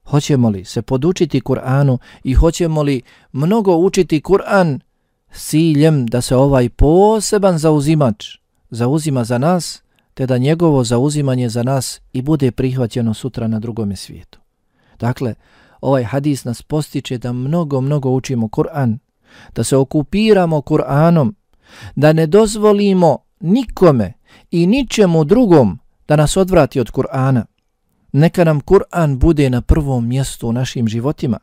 hoćemo 0.08 0.50
li 0.50 0.66
se 0.66 0.82
podučiti 0.82 1.42
Kur'anu 1.42 1.98
i 2.24 2.34
hoćemo 2.34 2.84
li 2.84 3.02
mnogo 3.32 3.76
učiti 3.76 4.22
Kur'an 4.22 4.80
s 5.32 5.50
ciljem 5.50 6.06
da 6.06 6.22
se 6.22 6.36
ovaj 6.36 6.70
poseban 6.70 7.58
zauzimač 7.58 8.38
zauzima 8.70 9.24
za 9.24 9.38
nas, 9.38 9.82
te 10.14 10.26
da 10.26 10.38
njegovo 10.38 10.84
zauzimanje 10.84 11.50
za 11.50 11.64
nas 11.64 12.02
i 12.14 12.22
bude 12.22 12.52
prihvaćeno 12.52 13.14
sutra 13.14 13.48
na 13.48 13.60
drugome 13.60 13.96
svijetu. 13.96 14.40
Dakle, 15.00 15.34
ovaj 15.82 16.04
hadis 16.04 16.44
nas 16.46 16.62
postiče 16.62 17.18
da 17.18 17.34
mnogo, 17.34 17.82
mnogo 17.82 18.10
učimo 18.10 18.48
Kur'an, 18.48 19.00
da 19.56 19.64
se 19.64 19.78
okupiramo 19.78 20.62
Kur'anom, 20.62 21.34
da 21.96 22.14
ne 22.14 22.28
dozvolimo 22.28 23.18
nikome 23.40 24.14
i 24.52 24.68
ničemu 24.68 25.24
drugom 25.24 25.80
da 26.08 26.16
nas 26.16 26.38
odvrati 26.38 26.80
od 26.80 26.92
Kur'ana. 26.92 27.46
Neka 28.12 28.44
nam 28.44 28.62
Kur'an 28.62 29.18
bude 29.18 29.50
na 29.50 29.62
prvom 29.62 30.08
mjestu 30.08 30.48
u 30.48 30.52
našim 30.52 30.88
životima. 30.88 31.40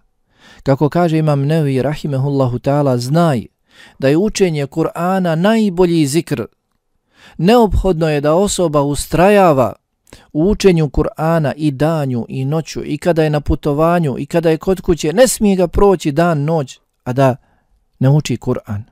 Kako 0.62 0.88
kaže 0.88 1.18
imam 1.18 1.47
Nevi 1.47 1.83
Rahimehullahu 1.83 2.59
ta'ala, 2.59 2.99
znaj 2.99 3.47
da 3.99 4.09
je 4.09 4.16
učenje 4.16 4.66
Kur'ana 4.66 5.35
najbolji 5.35 6.07
zikr 6.07 6.44
Neophodno 7.38 8.09
je 8.09 8.20
da 8.20 8.35
osoba 8.35 8.83
ustrajava 8.83 9.73
u 10.33 10.50
učenju 10.50 10.88
Kur'ana 10.88 11.53
i 11.57 11.70
danju 11.70 12.27
i 12.29 12.44
noću 12.44 12.85
i 12.85 12.98
kada 12.98 13.24
je 13.24 13.31
na 13.31 13.40
putovanju 13.40 14.16
i 14.18 14.27
kada 14.27 14.50
je 14.50 14.57
kod 14.57 14.81
kuće, 14.81 15.12
ne 15.12 15.29
smije 15.29 15.57
ga 15.57 15.66
proći 15.66 16.12
dan, 16.12 16.44
noć, 16.44 16.81
a 17.05 17.12
da 17.12 17.37
ne 17.98 18.11
uči 18.11 18.37
Kur'an. 18.37 18.83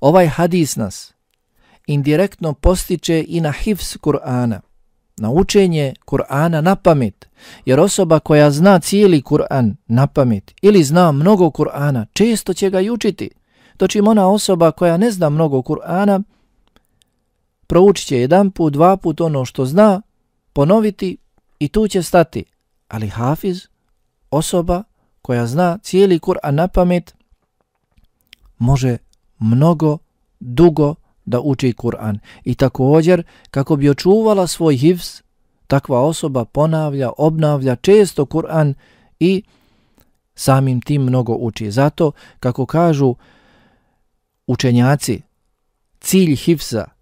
Ovaj 0.00 0.26
hadis 0.26 0.76
nas 0.76 1.12
indirektno 1.86 2.52
postiče 2.52 3.24
i 3.28 3.40
na 3.40 3.52
hifz 3.52 3.96
Kur'ana, 3.96 4.60
na 5.16 5.30
učenje 5.30 5.94
Kur'ana 6.06 6.60
na 6.60 6.76
pamet, 6.76 7.28
jer 7.64 7.80
osoba 7.80 8.18
koja 8.18 8.50
zna 8.50 8.78
cijeli 8.78 9.22
Kur'an 9.22 9.74
na 9.86 10.06
pamet 10.06 10.54
ili 10.62 10.84
zna 10.84 11.12
mnogo 11.12 11.46
Kur'ana, 11.46 12.06
često 12.12 12.54
će 12.54 12.70
ga 12.70 12.80
i 12.80 12.90
učiti. 12.90 13.30
Dočim 13.78 14.08
ona 14.08 14.28
osoba 14.28 14.70
koja 14.70 14.96
ne 14.96 15.10
zna 15.10 15.28
mnogo 15.28 15.58
Kur'ana, 15.58 16.22
proučit 17.70 18.06
će 18.06 18.20
jedan 18.20 18.50
put, 18.50 18.72
dva 18.72 18.96
put 18.96 19.20
ono 19.20 19.44
što 19.44 19.64
zna, 19.64 20.02
ponoviti 20.52 21.16
i 21.58 21.68
tu 21.68 21.88
će 21.88 22.02
stati. 22.02 22.44
Ali 22.88 23.08
hafiz, 23.08 23.66
osoba 24.30 24.82
koja 25.22 25.46
zna 25.46 25.78
cijeli 25.82 26.18
Kur'an 26.18 26.50
na 26.50 26.68
pamet, 26.68 27.14
može 28.58 28.96
mnogo, 29.38 29.98
dugo 30.40 30.94
da 31.24 31.40
uči 31.40 31.72
Kur'an. 31.72 32.18
I 32.44 32.54
također, 32.54 33.22
kako 33.50 33.76
bi 33.76 33.90
očuvala 33.90 34.46
svoj 34.46 34.76
hifz, 34.76 35.22
takva 35.66 36.00
osoba 36.00 36.44
ponavlja, 36.44 37.10
obnavlja 37.18 37.76
često 37.76 38.24
Kur'an 38.24 38.74
i 39.20 39.42
samim 40.34 40.80
tim 40.80 41.02
mnogo 41.02 41.32
uči. 41.32 41.70
Zato, 41.70 42.12
kako 42.40 42.66
kažu 42.66 43.14
učenjaci, 44.46 45.22
cilj 46.00 46.36
hifza 46.36 46.99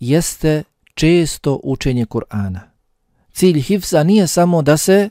jeste 0.00 0.62
često 0.94 1.60
učenje 1.62 2.06
Kur'ana. 2.06 2.60
Cilj 3.32 3.60
hifza 3.60 4.02
nije 4.02 4.26
samo 4.26 4.62
da 4.62 4.76
se 4.76 5.10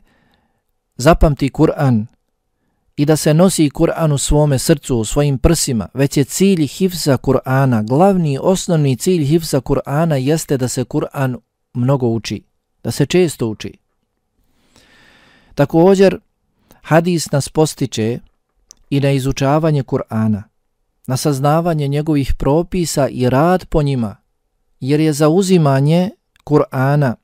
zapamti 0.95 1.49
Kur'an 1.49 2.05
i 2.95 3.05
da 3.05 3.15
se 3.15 3.33
nosi 3.33 3.69
Kur'an 3.69 4.11
u 4.13 4.17
svome 4.17 4.59
srcu, 4.59 4.97
u 4.97 5.05
svojim 5.05 5.37
prsima, 5.37 5.87
već 5.93 6.17
je 6.17 6.23
cilj 6.23 6.67
hifza 6.67 7.17
Kur'ana, 7.17 7.87
glavni 7.87 8.39
osnovni 8.41 8.95
cilj 8.95 9.25
hifza 9.25 9.61
Kur'ana 9.61 10.15
jeste 10.15 10.57
da 10.57 10.67
se 10.67 10.83
Kur'an 10.83 11.37
mnogo 11.73 12.07
uči, 12.07 12.43
da 12.83 12.91
se 12.91 13.05
često 13.05 13.47
uči. 13.47 13.73
Također, 15.55 16.19
hadis 16.81 17.31
nas 17.31 17.49
postiče 17.49 18.19
i 18.89 18.99
na 18.99 19.11
izučavanje 19.11 19.83
Kur'ana, 19.83 20.43
na 21.07 21.17
saznavanje 21.17 21.87
njegovih 21.87 22.33
propisa 22.37 23.07
i 23.07 23.29
rad 23.29 23.65
po 23.65 23.83
njima, 23.83 24.15
jer 24.83 24.99
je 24.99 25.13
zauzimanje 25.13 26.09
Kur'ana 26.43 27.15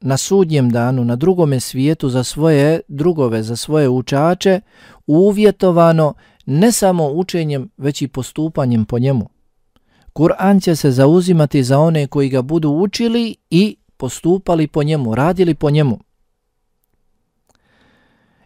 na 0.00 0.16
sudnjem 0.16 0.70
danu, 0.70 1.04
na 1.04 1.16
drugome 1.16 1.60
svijetu 1.60 2.08
za 2.08 2.24
svoje 2.24 2.80
drugove, 2.88 3.42
za 3.42 3.56
svoje 3.56 3.88
učače, 3.88 4.60
uvjetovano 5.06 6.14
ne 6.46 6.72
samo 6.72 7.08
učenjem, 7.08 7.70
već 7.76 8.02
i 8.02 8.08
postupanjem 8.08 8.84
po 8.84 8.98
njemu. 8.98 9.28
Kur'an 10.12 10.60
će 10.60 10.76
se 10.76 10.90
zauzimati 10.90 11.62
za 11.64 11.78
one 11.78 12.06
koji 12.06 12.28
ga 12.28 12.42
budu 12.42 12.70
učili 12.70 13.36
i 13.50 13.76
postupali 13.96 14.66
po 14.66 14.82
njemu, 14.82 15.14
radili 15.14 15.54
po 15.54 15.70
njemu. 15.70 15.98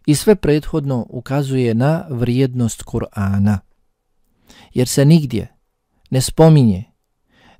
I 0.07 0.15
sve 0.15 0.35
prethodno 0.35 1.07
ukazuje 1.09 1.75
na 1.75 2.07
vrijednost 2.11 2.83
Kur'ana. 2.83 3.59
Jer 4.75 4.89
se 4.89 5.05
nigdje 5.05 5.55
ne 6.11 6.21
spominje 6.21 6.94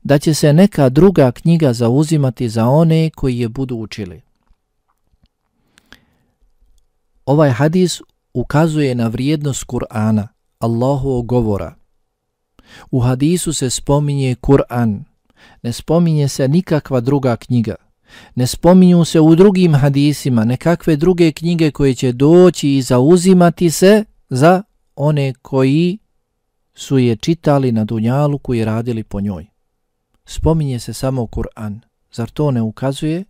da 0.05 0.19
će 0.19 0.35
se 0.35 0.53
neka 0.53 0.89
druga 0.89 1.33
knjiga 1.33 1.73
zauzimati 1.73 2.49
za 2.49 2.69
one 2.69 3.11
koji 3.11 3.39
je 3.39 3.49
budu 3.49 3.77
učili. 3.77 4.21
Ovaj 7.27 7.51
hadis 7.51 8.01
ukazuje 8.35 8.95
na 8.95 9.09
vrijednost 9.09 9.65
Kur'ana, 9.65 10.29
Allahovog 10.59 11.27
govora. 11.27 11.75
U 12.91 13.01
hadisu 13.01 13.53
se 13.53 13.71
spominje 13.71 14.35
Kur'an, 14.35 15.05
ne 15.63 15.73
spominje 15.73 16.29
se 16.29 16.49
nikakva 16.49 17.01
druga 17.01 17.37
knjiga. 17.37 17.75
Ne 18.35 18.47
spominju 18.47 19.05
se 19.05 19.21
u 19.21 19.35
drugim 19.35 19.75
hadisima 19.75 20.45
nekakve 20.45 20.97
druge 20.97 21.33
knjige 21.33 21.71
koje 21.71 21.95
će 21.95 22.13
doći 22.13 22.77
i 22.77 22.83
zauzimati 22.83 23.71
se 23.71 24.05
za 24.29 24.63
one 24.97 25.35
koji 25.43 25.99
su 26.75 26.99
je 26.99 27.17
čitali 27.17 27.73
na 27.73 27.85
dunjalu 27.85 28.39
koji 28.39 28.65
radili 28.65 29.03
po 29.03 29.21
njoj. 29.21 29.54
Spominje 30.27 30.79
se 30.79 30.93
samo 30.93 31.27
Kur'an. 31.27 31.81
Zar 32.13 32.31
to 32.31 32.51
ne 32.51 32.63
ukazuje 32.63 33.25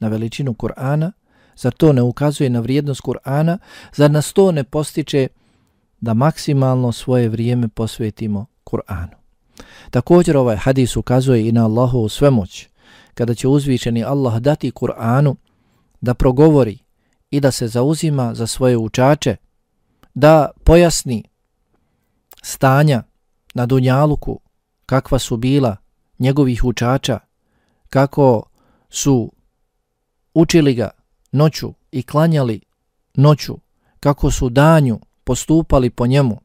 na 0.00 0.08
veličinu 0.08 0.54
Kur'ana? 0.54 1.12
Zar 1.56 1.72
to 1.72 1.92
ne 1.92 2.02
ukazuje 2.02 2.50
na 2.50 2.60
vrijednost 2.60 3.00
Kur'ana? 3.00 3.58
Zar 3.94 4.10
nas 4.10 4.32
to 4.32 4.52
ne 4.52 4.64
postiče 4.64 5.28
da 6.00 6.14
maksimalno 6.14 6.92
svoje 6.92 7.28
vrijeme 7.28 7.68
posvetimo 7.68 8.46
Kur'anu? 8.64 9.14
Također 9.90 10.36
ovaj 10.36 10.56
hadis 10.56 10.96
ukazuje 10.96 11.48
i 11.48 11.52
na 11.52 11.64
Allahovu 11.64 12.08
svemoć 12.08 12.68
kada 13.14 13.34
će 13.34 13.48
uzvišeni 13.48 14.04
Allah 14.04 14.38
dati 14.38 14.70
Kur'anu 14.70 15.36
da 16.00 16.14
progovori 16.14 16.78
i 17.30 17.40
da 17.40 17.50
se 17.50 17.68
zauzima 17.68 18.34
za 18.34 18.46
svoje 18.46 18.76
učače, 18.76 19.36
da 20.14 20.50
pojasni 20.64 21.24
stanja 22.42 23.02
na 23.54 23.66
Dunjaluku 23.66 24.40
kakva 24.86 25.18
su 25.18 25.36
bila 25.36 25.76
njegovih 26.20 26.64
učača, 26.64 27.18
kako 27.88 28.42
su 28.90 29.32
učili 30.34 30.74
ga 30.74 30.90
noću 31.32 31.74
i 31.92 32.02
klanjali 32.02 32.60
noću, 33.14 33.58
kako 34.00 34.30
su 34.30 34.48
danju 34.48 35.00
postupali 35.24 35.90
po 35.90 36.06
njemu. 36.06 36.40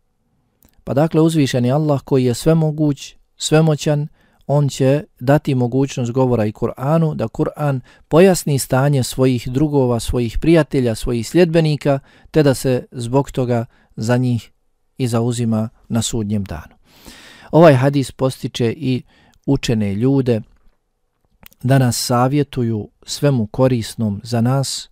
Pa 0.83 0.93
dakle 0.93 1.21
uzvišeni 1.21 1.71
Allah 1.71 2.01
koji 2.01 2.25
je 2.25 2.33
svemoguć, 2.33 3.15
svemoćan, 3.38 4.07
on 4.47 4.69
će 4.69 5.03
dati 5.19 5.55
mogućnost 5.55 6.11
govora 6.11 6.45
i 6.45 6.51
Kur'anu, 6.51 7.15
da 7.15 7.27
Kur'an 7.27 7.79
pojasni 8.07 8.59
stanje 8.59 9.03
svojih 9.03 9.47
drugova, 9.47 9.99
svojih 9.99 10.38
prijatelja, 10.41 10.95
svojih 10.95 11.29
sljedbenika, 11.29 11.99
te 12.31 12.43
da 12.43 12.53
se 12.53 12.85
zbog 12.91 13.31
toga 13.31 13.65
za 13.95 14.17
njih 14.17 14.51
i 14.97 15.07
zauzima 15.07 15.69
na 15.89 16.01
sudnjem 16.01 16.43
danu. 16.43 16.75
Ovaj 17.51 17.73
hadis 17.73 18.11
postiče 18.11 18.73
i 18.77 19.03
učene 19.45 19.93
ljude 19.93 20.41
da 21.63 21.77
nas 21.77 22.05
savjetuju 22.05 22.89
svemu 23.03 23.47
korisnom 23.47 24.21
za 24.23 24.41
nas 24.41 24.89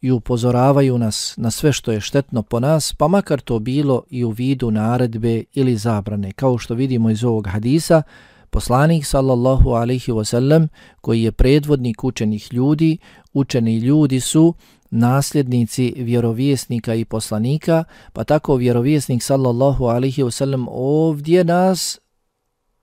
i 0.00 0.10
upozoravaju 0.10 0.98
nas 0.98 1.34
na 1.36 1.50
sve 1.50 1.72
što 1.72 1.92
je 1.92 2.00
štetno 2.00 2.42
po 2.42 2.60
nas, 2.60 2.92
pa 2.92 3.08
makar 3.08 3.40
to 3.40 3.58
bilo 3.58 4.02
i 4.10 4.24
u 4.24 4.30
vidu 4.30 4.70
naredbe 4.70 5.44
ili 5.52 5.76
zabrane. 5.76 6.32
Kao 6.32 6.58
što 6.58 6.74
vidimo 6.74 7.10
iz 7.10 7.24
ovog 7.24 7.46
hadisa, 7.46 8.02
Poslanik 8.50 9.06
sallallahu 9.06 9.70
alaihi 9.70 10.12
wasallam 10.12 10.68
koji 11.00 11.22
je 11.22 11.32
predvodnik 11.32 12.04
učenih 12.04 12.52
ljudi, 12.52 12.98
učeni 13.32 13.78
ljudi 13.78 14.20
su 14.20 14.54
nasljednici 14.90 15.94
vjerovjesnika 15.96 16.94
i 16.94 17.04
poslanika, 17.04 17.84
pa 18.12 18.24
tako 18.24 18.56
vjerovjesnik 18.56 19.22
sallallahu 19.22 19.84
alaihi 19.84 20.22
wasallam 20.22 20.66
ovdje 20.70 21.44
nas 21.44 22.00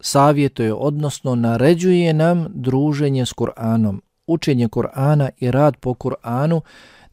savjetuje, 0.06 0.74
odnosno 0.74 1.36
naređuje 1.36 2.14
nam 2.14 2.48
druženje 2.50 3.26
s 3.26 3.34
Kur'anom, 3.34 4.02
učenje 4.28 4.68
Kur'ana 4.68 5.30
i 5.38 5.52
rad 5.52 5.78
po 5.78 5.94
Kur'anu, 5.94 6.62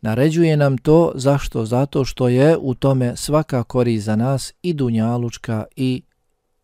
naređuje 0.00 0.56
nam 0.56 0.78
to 0.78 1.12
zašto? 1.14 1.64
Zato 1.64 2.04
što 2.04 2.28
je 2.28 2.56
u 2.56 2.74
tome 2.74 3.16
svaka 3.16 3.62
kori 3.62 3.98
za 3.98 4.16
nas 4.16 4.52
i 4.62 4.72
dunjalučka 4.72 5.64
i 5.76 6.02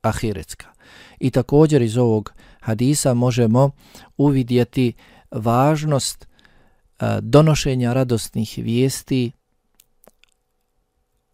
ahiretska. 0.03 0.67
I 1.21 1.31
također 1.31 1.83
iz 1.83 1.97
ovog 1.97 2.33
hadisa 2.61 3.15
možemo 3.15 3.71
uvidjeti 4.17 4.93
važnost 5.31 6.25
e, 6.25 6.27
donošenja 7.21 7.93
radostnih 7.93 8.59
vijesti, 8.63 9.33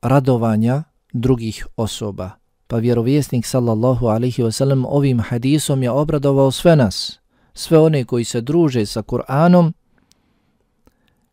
radovanja 0.03 0.83
drugih 1.13 1.67
osoba. 1.77 2.44
Pa 2.67 2.77
vjerovjesnik 2.77 3.47
sallallahu 3.47 4.07
alaihi 4.07 4.43
wasallam 4.43 4.85
ovim 4.89 5.21
hadisom 5.21 5.83
je 5.83 5.91
obradovao 5.91 6.51
sve 6.51 6.77
nas, 6.77 7.19
sve 7.55 7.79
one 7.79 8.05
koji 8.05 8.25
se 8.25 8.41
druže 8.41 8.87
sa 8.87 9.03
Kur'anom, 9.03 9.73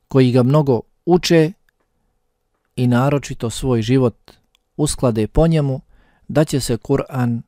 koji 0.08 0.32
ga 0.32 0.44
mnogo 0.44 0.82
uče 1.06 1.52
i 2.76 2.88
naročito 2.88 3.50
svoj 3.50 3.82
život 3.82 4.32
usklade 4.78 5.28
po 5.28 5.48
njemu, 5.48 5.82
da 6.28 6.46
će 6.46 6.60
se 6.60 6.78
Kur'an 6.78 7.42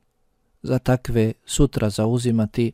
za 0.62 0.78
takve 0.78 1.32
sutra 1.46 1.90
zauzimati 1.90 2.72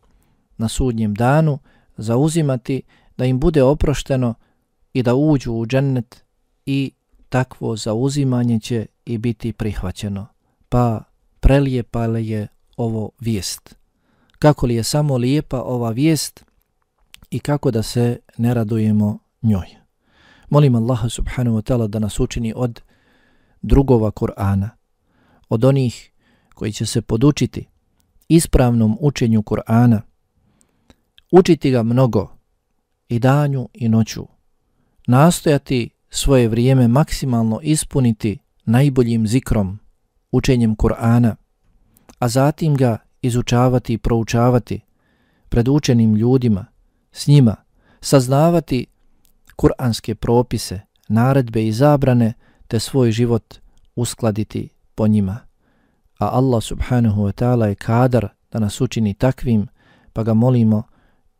na 0.56 0.68
sudnjem 0.68 1.14
danu, 1.14 1.58
zauzimati 1.96 2.82
da 3.16 3.24
im 3.24 3.40
bude 3.40 3.62
oprošteno 3.62 4.34
i 4.92 5.02
da 5.02 5.14
uđu 5.14 5.52
u 5.52 5.66
džennet 5.66 6.24
i 6.66 6.92
takvo 7.28 7.76
zauzimanje 7.76 8.60
će 8.60 8.86
i 9.04 9.18
biti 9.18 9.52
prihvaćeno. 9.52 10.26
Pa 10.70 11.04
prelijepa 11.40 12.06
li 12.06 12.28
je 12.28 12.48
ovo 12.76 13.10
vijest? 13.20 13.76
Kako 14.38 14.66
li 14.66 14.74
je 14.74 14.84
samo 14.84 15.16
lijepa 15.16 15.60
ova 15.62 15.90
vijest 15.90 16.44
i 17.30 17.38
kako 17.38 17.70
da 17.70 17.82
se 17.82 18.18
ne 18.38 18.54
radujemo 18.54 19.18
njoj? 19.42 19.66
Molim 20.50 20.74
Allaha 20.74 21.08
subhanahu 21.08 21.56
wa 21.56 21.62
ta'ala 21.62 21.88
da 21.88 21.98
nas 21.98 22.20
učini 22.20 22.52
od 22.56 22.80
drugova 23.62 24.10
Kur'ana, 24.10 24.68
od 25.48 25.64
onih 25.64 26.12
koji 26.54 26.72
će 26.72 26.86
se 26.86 27.02
podučiti 27.02 27.66
ispravnom 28.28 28.96
učenju 29.00 29.42
Kur'ana, 29.42 30.00
učiti 31.30 31.70
ga 31.70 31.82
mnogo 31.82 32.36
i 33.08 33.18
danju 33.18 33.68
i 33.74 33.88
noću, 33.88 34.26
nastojati 35.06 35.90
svoje 36.10 36.48
vrijeme 36.48 36.88
maksimalno 36.88 37.60
ispuniti 37.62 38.38
najboljim 38.64 39.26
zikrom, 39.26 39.78
učenjem 40.32 40.76
Kur'ana, 40.76 41.36
a 42.18 42.28
zatim 42.28 42.76
ga 42.76 42.98
izučavati 43.22 43.92
i 43.92 43.98
proučavati 43.98 44.80
pred 45.48 45.68
učenim 45.68 46.14
ljudima, 46.14 46.66
s 47.12 47.26
njima, 47.26 47.56
saznavati 48.00 48.86
kuranske 49.56 50.14
propise, 50.14 50.80
naredbe 51.08 51.66
i 51.66 51.72
zabrane, 51.72 52.32
te 52.68 52.80
svoj 52.80 53.12
život 53.12 53.54
uskladiti 53.96 54.68
po 54.94 55.08
njima. 55.08 55.38
A 56.18 56.28
Allah 56.28 56.62
subhanahu 56.62 57.22
wa 57.22 57.32
ta'ala 57.32 57.64
je 57.64 57.74
kadar 57.74 58.28
da 58.50 58.58
nas 58.58 58.80
učini 58.80 59.14
takvim, 59.14 59.66
pa 60.12 60.22
ga 60.22 60.34
molimo 60.34 60.82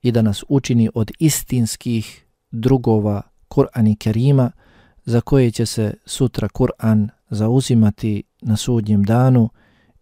i 0.02 0.12
da 0.12 0.22
nas 0.22 0.44
učini 0.48 0.90
od 0.94 1.10
istinskih 1.18 2.26
drugova 2.50 3.22
Kur'an 3.48 3.88
i 3.88 3.96
Kerima, 3.96 4.50
za 5.04 5.20
koje 5.20 5.50
će 5.50 5.66
se 5.66 5.94
sutra 6.06 6.48
Kur'an 6.48 7.08
zauzimati 7.30 8.22
na 8.42 8.56
sudnjem 8.56 9.04
danu 9.04 9.48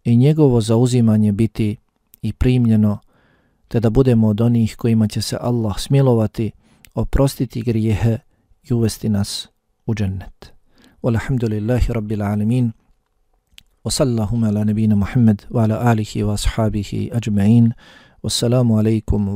i 0.05 0.17
njegovo 0.17 0.61
zauzimanje 0.61 1.33
biti 1.33 1.77
i 2.23 2.33
primljeno, 2.33 2.99
te 3.69 3.81
da 3.81 3.91
budemo 3.91 4.29
od 4.29 4.41
onih 4.41 4.77
kojima 4.77 5.09
će 5.09 5.23
se 5.23 5.37
Allah 5.41 5.79
smilovati, 5.79 6.51
oprostiti 6.95 7.63
grijehe 7.63 8.19
i 8.71 8.75
uvesti 8.75 9.09
nas 9.09 9.49
u 9.87 9.95
džennet. 9.95 10.53
Walhamdulillahi 11.03 11.93
rabbil 11.93 12.23
alamin. 12.23 12.73
Wa 13.85 13.91
sallallahu 13.91 14.37
ala 14.47 14.65
nabina 14.65 14.95
Muhammad 14.97 15.47
wa 15.51 15.63
ala 15.63 15.81
alihi 15.81 16.23
wa 16.23 16.35
ashabihi 16.35 17.11
ajma'in. 17.15 17.73
Wassalamu 18.23 18.79
alaikum 18.79 19.29